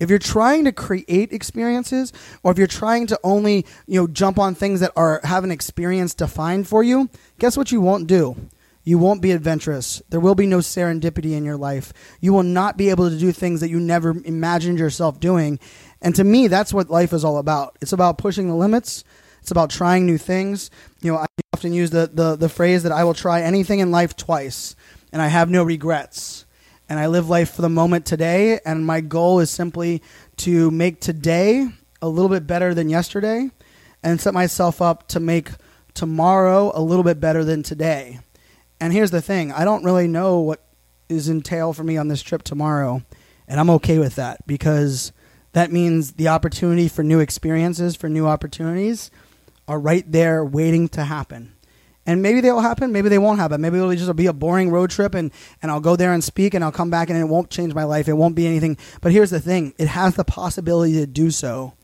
If 0.00 0.10
you're 0.10 0.18
trying 0.18 0.64
to 0.64 0.72
create 0.72 1.32
experiences, 1.32 2.12
or 2.42 2.50
if 2.50 2.58
you're 2.58 2.66
trying 2.66 3.06
to 3.08 3.20
only 3.22 3.66
you 3.86 4.00
know 4.00 4.06
jump 4.08 4.38
on 4.38 4.54
things 4.54 4.80
that 4.80 4.92
are 4.96 5.20
have 5.22 5.44
an 5.44 5.52
experience 5.52 6.14
defined 6.14 6.66
for 6.66 6.82
you, 6.82 7.10
guess 7.38 7.56
what 7.56 7.70
you 7.70 7.80
won't 7.80 8.06
do? 8.06 8.36
You 8.82 8.98
won't 8.98 9.20
be 9.20 9.32
adventurous. 9.32 10.00
There 10.08 10.20
will 10.20 10.34
be 10.34 10.46
no 10.46 10.58
serendipity 10.58 11.32
in 11.32 11.44
your 11.44 11.58
life. 11.58 11.92
You 12.20 12.32
will 12.32 12.42
not 12.42 12.78
be 12.78 12.88
able 12.88 13.10
to 13.10 13.18
do 13.18 13.30
things 13.30 13.60
that 13.60 13.68
you 13.68 13.78
never 13.78 14.16
imagined 14.24 14.78
yourself 14.78 15.20
doing. 15.20 15.60
And 16.00 16.14
to 16.14 16.24
me, 16.24 16.48
that's 16.48 16.72
what 16.72 16.88
life 16.88 17.12
is 17.12 17.22
all 17.22 17.36
about. 17.36 17.76
It's 17.82 17.92
about 17.92 18.16
pushing 18.16 18.48
the 18.48 18.54
limits. 18.54 19.04
It's 19.42 19.50
about 19.50 19.70
trying 19.70 20.06
new 20.06 20.16
things. 20.16 20.70
You 21.02 21.12
know, 21.12 21.18
I 21.18 21.26
often 21.52 21.72
use 21.74 21.90
the, 21.90 22.10
the, 22.12 22.36
the 22.36 22.48
phrase 22.48 22.82
that 22.84 22.92
I 22.92 23.04
will 23.04 23.14
try 23.14 23.42
anything 23.42 23.80
in 23.80 23.90
life 23.90 24.16
twice, 24.16 24.76
and 25.12 25.20
I 25.20 25.28
have 25.28 25.50
no 25.50 25.62
regrets. 25.62 26.46
And 26.90 26.98
I 26.98 27.06
live 27.06 27.28
life 27.28 27.52
for 27.52 27.62
the 27.62 27.68
moment 27.68 28.04
today. 28.04 28.58
And 28.66 28.84
my 28.84 29.00
goal 29.00 29.38
is 29.38 29.48
simply 29.48 30.02
to 30.38 30.72
make 30.72 31.00
today 31.00 31.68
a 32.02 32.08
little 32.08 32.28
bit 32.28 32.48
better 32.48 32.74
than 32.74 32.90
yesterday 32.90 33.48
and 34.02 34.20
set 34.20 34.34
myself 34.34 34.82
up 34.82 35.06
to 35.08 35.20
make 35.20 35.50
tomorrow 35.94 36.72
a 36.74 36.82
little 36.82 37.04
bit 37.04 37.20
better 37.20 37.44
than 37.44 37.62
today. 37.62 38.18
And 38.80 38.92
here's 38.92 39.12
the 39.12 39.22
thing 39.22 39.52
I 39.52 39.64
don't 39.64 39.84
really 39.84 40.08
know 40.08 40.40
what 40.40 40.64
is 41.08 41.28
entail 41.28 41.72
for 41.72 41.84
me 41.84 41.96
on 41.96 42.08
this 42.08 42.22
trip 42.22 42.42
tomorrow. 42.42 43.02
And 43.46 43.60
I'm 43.60 43.70
okay 43.70 43.98
with 43.98 44.16
that 44.16 44.44
because 44.48 45.12
that 45.52 45.70
means 45.70 46.12
the 46.12 46.28
opportunity 46.28 46.88
for 46.88 47.04
new 47.04 47.20
experiences, 47.20 47.94
for 47.94 48.08
new 48.08 48.26
opportunities 48.26 49.12
are 49.68 49.78
right 49.78 50.10
there 50.10 50.44
waiting 50.44 50.88
to 50.88 51.04
happen. 51.04 51.52
And 52.10 52.22
maybe 52.22 52.40
they'll 52.40 52.58
happen, 52.58 52.90
maybe 52.90 53.08
they 53.08 53.18
won't 53.18 53.38
happen. 53.38 53.60
Maybe 53.60 53.78
it'll 53.78 53.94
just 53.94 54.16
be 54.16 54.26
a 54.26 54.32
boring 54.32 54.72
road 54.72 54.90
trip 54.90 55.14
and, 55.14 55.30
and 55.62 55.70
I'll 55.70 55.78
go 55.78 55.94
there 55.94 56.12
and 56.12 56.24
speak 56.24 56.54
and 56.54 56.64
I'll 56.64 56.72
come 56.72 56.90
back 56.90 57.08
and 57.08 57.16
it 57.16 57.22
won't 57.22 57.50
change 57.50 57.72
my 57.72 57.84
life. 57.84 58.08
It 58.08 58.14
won't 58.14 58.34
be 58.34 58.48
anything. 58.48 58.78
But 59.00 59.12
here's 59.12 59.30
the 59.30 59.38
thing 59.38 59.74
it 59.78 59.86
has 59.86 60.16
the 60.16 60.24
possibility 60.24 60.94
to 60.94 61.06
do 61.06 61.30
so. 61.30 61.74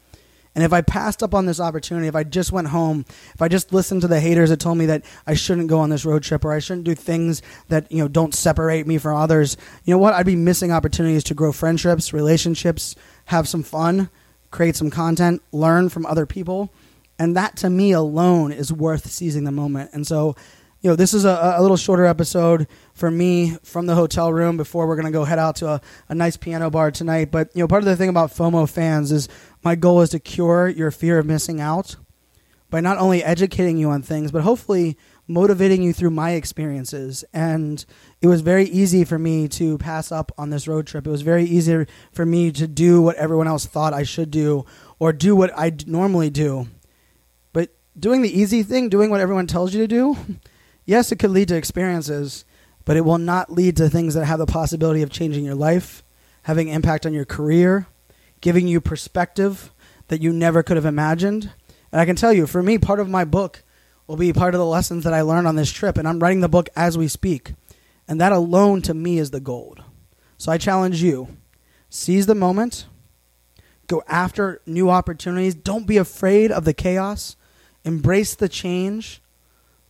And 0.57 0.65
if 0.65 0.73
I 0.73 0.81
passed 0.81 1.23
up 1.23 1.33
on 1.33 1.47
this 1.47 1.61
opportunity, 1.61 2.09
if 2.09 2.17
I 2.17 2.25
just 2.25 2.51
went 2.51 2.67
home, 2.67 3.05
if 3.35 3.41
I 3.41 3.47
just 3.47 3.73
listened 3.73 4.01
to 4.01 4.09
the 4.09 4.19
haters 4.19 4.51
that 4.51 4.59
told 4.59 4.79
me 4.79 4.87
that 4.87 5.05
I 5.29 5.35
shouldn't 5.35 5.69
go 5.69 5.79
on 5.79 5.91
this 5.91 6.05
road 6.05 6.25
trip 6.25 6.45
or 6.45 6.53
I 6.53 6.59
shouldn't 6.59 6.87
do 6.87 6.97
things 6.97 7.41
that, 7.69 7.93
you 7.93 7.99
know, 7.99 8.09
don't 8.09 8.35
separate 8.35 8.85
me 8.85 8.99
from 8.99 9.17
others, 9.17 9.57
you 9.85 9.95
know 9.95 9.99
what? 9.99 10.15
I'd 10.15 10.27
be 10.27 10.35
missing 10.35 10.73
opportunities 10.73 11.23
to 11.25 11.35
grow 11.35 11.53
friendships, 11.53 12.13
relationships, 12.13 12.97
have 13.27 13.47
some 13.47 13.63
fun, 13.63 14.11
create 14.51 14.75
some 14.75 14.91
content, 14.91 15.41
learn 15.53 15.89
from 15.89 16.05
other 16.05 16.27
people. 16.27 16.73
And 17.19 17.37
that 17.37 17.57
to 17.59 17.71
me 17.71 17.93
alone 17.93 18.53
is 18.53 18.73
worth 18.73 19.11
seizing 19.11 19.45
the 19.45 19.53
moment. 19.53 19.91
And 19.93 20.07
so, 20.07 20.37
you 20.83 20.91
know, 20.91 20.97
this 20.97 21.15
is 21.15 21.25
a, 21.25 21.55
a 21.57 21.63
little 21.63 21.77
shorter 21.77 22.05
episode 22.05 22.69
for 22.93 23.11
me 23.11 23.57
from 23.63 23.87
the 23.87 23.95
hotel 23.95 24.33
room 24.33 24.57
before 24.57 24.87
we're 24.87 24.97
going 24.97 25.07
to 25.07 25.13
go 25.13 25.25
head 25.25 25.39
out 25.39 25.57
to 25.57 25.69
a, 25.69 25.81
a 26.09 26.15
nice 26.15 26.37
piano 26.37 26.71
bar 26.71 26.91
tonight. 26.91 27.31
But, 27.31 27.51
you 27.55 27.61
know, 27.61 27.69
part 27.69 27.83
of 27.83 27.87
the 27.87 27.97
thing 27.97 28.09
about 28.11 28.31
FOMO 28.31 28.65
Fanz 28.67 29.11
is 29.13 29.29
my 29.65 29.75
goal 29.75 30.03
is 30.03 30.11
to 30.11 30.19
cure 30.19 30.69
your 30.69 30.91
fear 30.91 31.19
of 31.19 31.27
missing 31.27 31.61
out 31.61 31.97
by 32.69 32.81
not 32.81 32.99
only 32.99 33.25
educating 33.25 33.79
you 33.79 33.91
on 33.91 34.03
things, 34.03 34.31
but 34.31 34.43
hopefully 34.43 34.99
motivating 35.29 35.83
you 35.83 35.93
through 35.93 36.11
my 36.11 36.33
experiences. 36.33 37.25
And 37.33 37.85
it 38.21 38.27
was 38.27 38.43
very 38.43 38.65
easy 38.65 39.05
for 39.05 39.19
me 39.19 39.49
to 39.49 39.79
pass 39.79 40.13
up 40.13 40.31
on 40.37 40.51
this 40.51 40.69
road 40.69 40.87
trip. 40.87 41.07
It 41.07 41.11
was 41.11 41.23
very 41.23 41.45
easy 41.45 41.87
for 42.13 42.27
me 42.27 42.53
to 42.53 42.67
do 42.67 43.03
what 43.03 43.17
everyone 43.17 43.49
else 43.49 43.67
thought 43.67 43.95
I 43.95 44.03
should 44.03 44.31
do 44.31 44.67
or 44.99 45.13
do 45.13 45.35
what 45.35 45.53
I 45.57 45.73
normally 45.87 46.31
do 46.31 46.69
doing 47.99 48.23
the 48.23 48.41
easy 48.41 48.63
thing, 48.63 48.89
doing 48.89 49.11
what 49.11 49.21
everyone 49.21 49.47
tells 49.47 49.75
you 49.75 49.81
to 49.81 49.89
do, 49.89 50.17
yes, 50.85 51.13
it 51.13 51.19
could 51.19 51.31
lead 51.31 51.49
to 51.49 51.57
experiences, 51.57 52.45
but 52.85 52.97
it 52.97 53.05
will 53.05 53.19
not 53.19 53.53
lead 53.53 53.77
to 53.77 53.89
things 53.89 54.15
that 54.15 54.27
have 54.27 54.39
the 54.39 54.47
possibility 54.47 55.03
of 55.03 55.11
changing 55.11 55.45
your 55.45 55.55
life, 55.55 56.03
having 56.43 56.69
impact 56.69 57.07
on 57.07 57.13
your 57.13 57.25
career, 57.25 57.87
giving 58.41 58.69
you 58.69 58.81
perspective 58.81 59.73
that 60.09 60.23
you 60.23 60.33
never 60.33 60.63
could 60.63 60.77
have 60.77 60.87
imagined. 60.87 61.51
And 61.91 62.01
I 62.01 62.05
can 62.05 62.17
tell 62.17 62.33
you, 62.33 62.47
for 62.47 62.63
me, 62.63 62.79
part 62.79 63.01
of 63.01 63.09
my 63.09 63.25
book 63.25 63.63
will 64.07 64.17
be 64.17 64.33
part 64.33 64.55
of 64.55 64.59
the 64.59 64.67
lessons 64.67 65.05
that 65.05 65.15
I 65.15 65.23
learned 65.23 65.49
on 65.49 65.57
this 65.57 65.73
trip, 65.73 65.99
and 65.99 66.07
I'm 66.07 66.21
writing 66.21 66.41
the 66.41 66.49
book 66.49 66.69
as 66.77 66.97
we 66.97 67.09
speak. 67.09 67.55
And 68.07 68.21
that 68.21 68.33
alone 68.33 68.83
to 68.83 68.95
me 68.95 69.19
is 69.19 69.33
the 69.33 69.41
gold. 69.41 69.83
So 70.39 70.53
I 70.53 70.59
challenge 70.59 71.03
you 71.03 71.29
seize 71.89 72.27
the 72.27 72.35
moment, 72.35 72.87
go 73.87 74.03
after 74.07 74.61
new 74.67 74.91
opportunities, 74.91 75.55
don't 75.55 75.87
be 75.87 75.97
afraid 75.97 76.53
of 76.53 76.65
the 76.65 76.75
chaos 76.75 77.37
Embrace 77.87 78.35
the 78.35 78.49
change. 78.49 79.23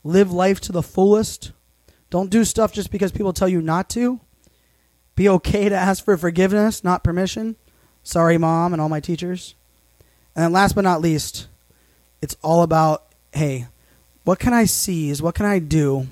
Live 0.04 0.30
life 0.30 0.60
to 0.60 0.72
the 0.72 0.82
fullest. 0.82 1.50
Don't 2.10 2.30
do 2.30 2.44
stuff 2.44 2.72
just 2.72 2.92
because 2.92 3.10
people 3.10 3.32
tell 3.32 3.48
you 3.48 3.60
not 3.60 3.88
to. 3.90 4.20
Be 5.16 5.28
okay 5.30 5.68
to 5.68 5.74
ask 5.74 6.04
for 6.04 6.16
forgiveness, 6.16 6.84
not 6.84 7.02
permission. 7.02 7.56
Sorry, 8.04 8.38
mom, 8.38 8.72
and 8.72 8.80
all 8.80 8.90
my 8.90 9.00
teachers. 9.00 9.54
And 10.34 10.44
then 10.44 10.52
last 10.52 10.74
but 10.74 10.84
not 10.84 11.00
least, 11.00 11.48
it's 12.20 12.36
all 12.42 12.62
about 12.62 13.04
hey, 13.32 13.66
what 14.24 14.38
can 14.38 14.52
I 14.52 14.64
seize? 14.64 15.20
What 15.20 15.34
can 15.34 15.46
I 15.46 15.58
do 15.58 16.06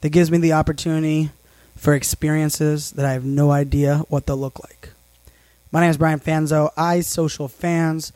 that 0.00 0.10
gives 0.10 0.30
me 0.30 0.38
the 0.38 0.52
opportunity 0.52 1.30
for 1.76 1.94
experiences 1.94 2.92
that 2.92 3.04
I 3.04 3.12
have 3.12 3.24
no 3.24 3.50
idea 3.50 3.98
what 4.08 4.26
they'll 4.26 4.36
look 4.36 4.60
like? 4.60 4.90
My 5.70 5.80
name 5.80 5.90
is 5.90 5.98
Brian 5.98 6.20
Fanzo. 6.20 6.72
iSocialFanz. 6.74 8.12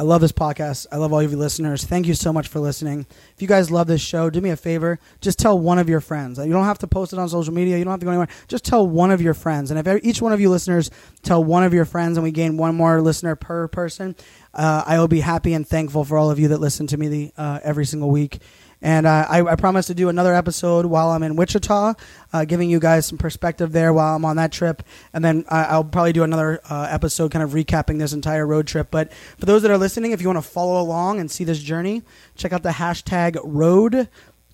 I 0.00 0.02
love 0.02 0.22
this 0.22 0.32
podcast. 0.32 0.86
I 0.90 0.96
love 0.96 1.12
all 1.12 1.20
of 1.20 1.30
you 1.30 1.36
listeners. 1.36 1.84
Thank 1.84 2.06
you 2.06 2.14
so 2.14 2.32
much 2.32 2.48
for 2.48 2.58
listening. 2.58 3.04
If 3.34 3.42
you 3.42 3.46
guys 3.46 3.70
love 3.70 3.86
this 3.86 4.00
show, 4.00 4.30
do 4.30 4.40
me 4.40 4.48
a 4.48 4.56
favor. 4.56 4.98
Just 5.20 5.38
tell 5.38 5.58
one 5.58 5.78
of 5.78 5.90
your 5.90 6.00
friends. 6.00 6.38
You 6.38 6.50
don't 6.50 6.64
have 6.64 6.78
to 6.78 6.86
post 6.86 7.12
it 7.12 7.18
on 7.18 7.28
social 7.28 7.52
media. 7.52 7.76
You 7.76 7.84
don't 7.84 7.90
have 7.90 8.00
to 8.00 8.06
go 8.06 8.10
anywhere. 8.10 8.28
Just 8.48 8.64
tell 8.64 8.88
one 8.88 9.10
of 9.10 9.20
your 9.20 9.34
friends. 9.34 9.70
And 9.70 9.78
if 9.78 10.02
each 10.02 10.22
one 10.22 10.32
of 10.32 10.40
you 10.40 10.48
listeners 10.48 10.90
tell 11.22 11.44
one 11.44 11.64
of 11.64 11.74
your 11.74 11.84
friends 11.84 12.16
and 12.16 12.24
we 12.24 12.30
gain 12.30 12.56
one 12.56 12.76
more 12.76 13.02
listener 13.02 13.36
per 13.36 13.68
person, 13.68 14.16
uh, 14.54 14.84
I 14.86 14.98
will 14.98 15.06
be 15.06 15.20
happy 15.20 15.52
and 15.52 15.68
thankful 15.68 16.06
for 16.06 16.16
all 16.16 16.30
of 16.30 16.38
you 16.38 16.48
that 16.48 16.60
listen 16.60 16.86
to 16.86 16.96
me 16.96 17.08
the, 17.08 17.32
uh, 17.36 17.60
every 17.62 17.84
single 17.84 18.08
week. 18.08 18.38
And 18.82 19.06
uh, 19.06 19.26
I, 19.28 19.42
I, 19.42 19.56
promise 19.56 19.88
to 19.88 19.94
do 19.94 20.08
another 20.08 20.34
episode 20.34 20.86
while 20.86 21.10
I'm 21.10 21.22
in 21.22 21.36
Wichita, 21.36 21.94
uh, 22.32 22.44
giving 22.46 22.70
you 22.70 22.80
guys 22.80 23.06
some 23.06 23.18
perspective 23.18 23.72
there 23.72 23.92
while 23.92 24.16
I'm 24.16 24.24
on 24.24 24.36
that 24.36 24.52
trip. 24.52 24.82
And 25.12 25.22
then 25.22 25.44
I'll 25.48 25.84
probably 25.84 26.14
do 26.14 26.22
another 26.22 26.60
uh, 26.68 26.88
episode 26.90 27.30
kind 27.30 27.42
of 27.42 27.50
recapping 27.50 27.98
this 27.98 28.12
entire 28.12 28.46
road 28.46 28.66
trip. 28.66 28.88
But 28.90 29.12
for 29.38 29.44
those 29.44 29.62
that 29.62 29.70
are 29.70 29.78
listening, 29.78 30.12
if 30.12 30.22
you 30.22 30.28
want 30.28 30.42
to 30.42 30.50
follow 30.50 30.80
along 30.80 31.20
and 31.20 31.30
see 31.30 31.44
this 31.44 31.60
journey, 31.60 32.02
check 32.36 32.52
out 32.52 32.62
the 32.62 32.70
hashtag 32.70 33.38
road 33.44 34.08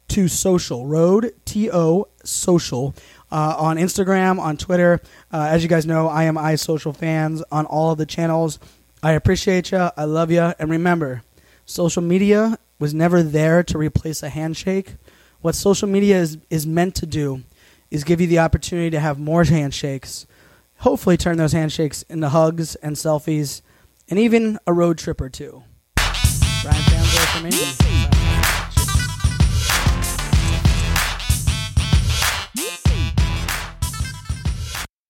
to 0.08 0.28
social, 0.28 0.86
road 0.86 1.32
T 1.44 1.70
O 1.70 2.08
social. 2.24 2.94
Uh, 3.28 3.56
on 3.58 3.76
Instagram, 3.76 4.38
on 4.38 4.56
Twitter. 4.56 5.00
Uh, 5.32 5.48
as 5.50 5.64
you 5.64 5.68
guys 5.68 5.84
know, 5.84 6.06
I 6.06 6.24
am 6.24 6.36
iSocialFanz 6.36 7.42
on 7.50 7.66
all 7.66 7.90
of 7.90 7.98
the 7.98 8.06
channels. 8.06 8.60
I 9.02 9.12
appreciate 9.12 9.72
you. 9.72 9.90
I 9.96 10.04
love 10.04 10.30
you. 10.30 10.52
And 10.60 10.70
remember, 10.70 11.22
social 11.64 12.02
media 12.02 12.56
was 12.78 12.94
never 12.94 13.22
there 13.22 13.62
to 13.64 13.78
replace 13.78 14.22
a 14.22 14.28
handshake. 14.28 14.94
What 15.40 15.54
social 15.54 15.88
media 15.88 16.18
is, 16.18 16.38
is 16.50 16.66
meant 16.66 16.94
to 16.96 17.06
do 17.06 17.42
is 17.90 18.04
give 18.04 18.20
you 18.20 18.26
the 18.26 18.38
opportunity 18.38 18.90
to 18.90 19.00
have 19.00 19.18
more 19.18 19.44
handshakes, 19.44 20.26
hopefully, 20.78 21.16
turn 21.16 21.38
those 21.38 21.52
handshakes 21.52 22.02
into 22.02 22.28
hugs 22.28 22.74
and 22.76 22.96
selfies, 22.96 23.62
and 24.08 24.18
even 24.18 24.58
a 24.66 24.72
road 24.72 24.98
trip 24.98 25.20
or 25.20 25.28
two. 25.28 25.62
Fanzo. 25.96 28.15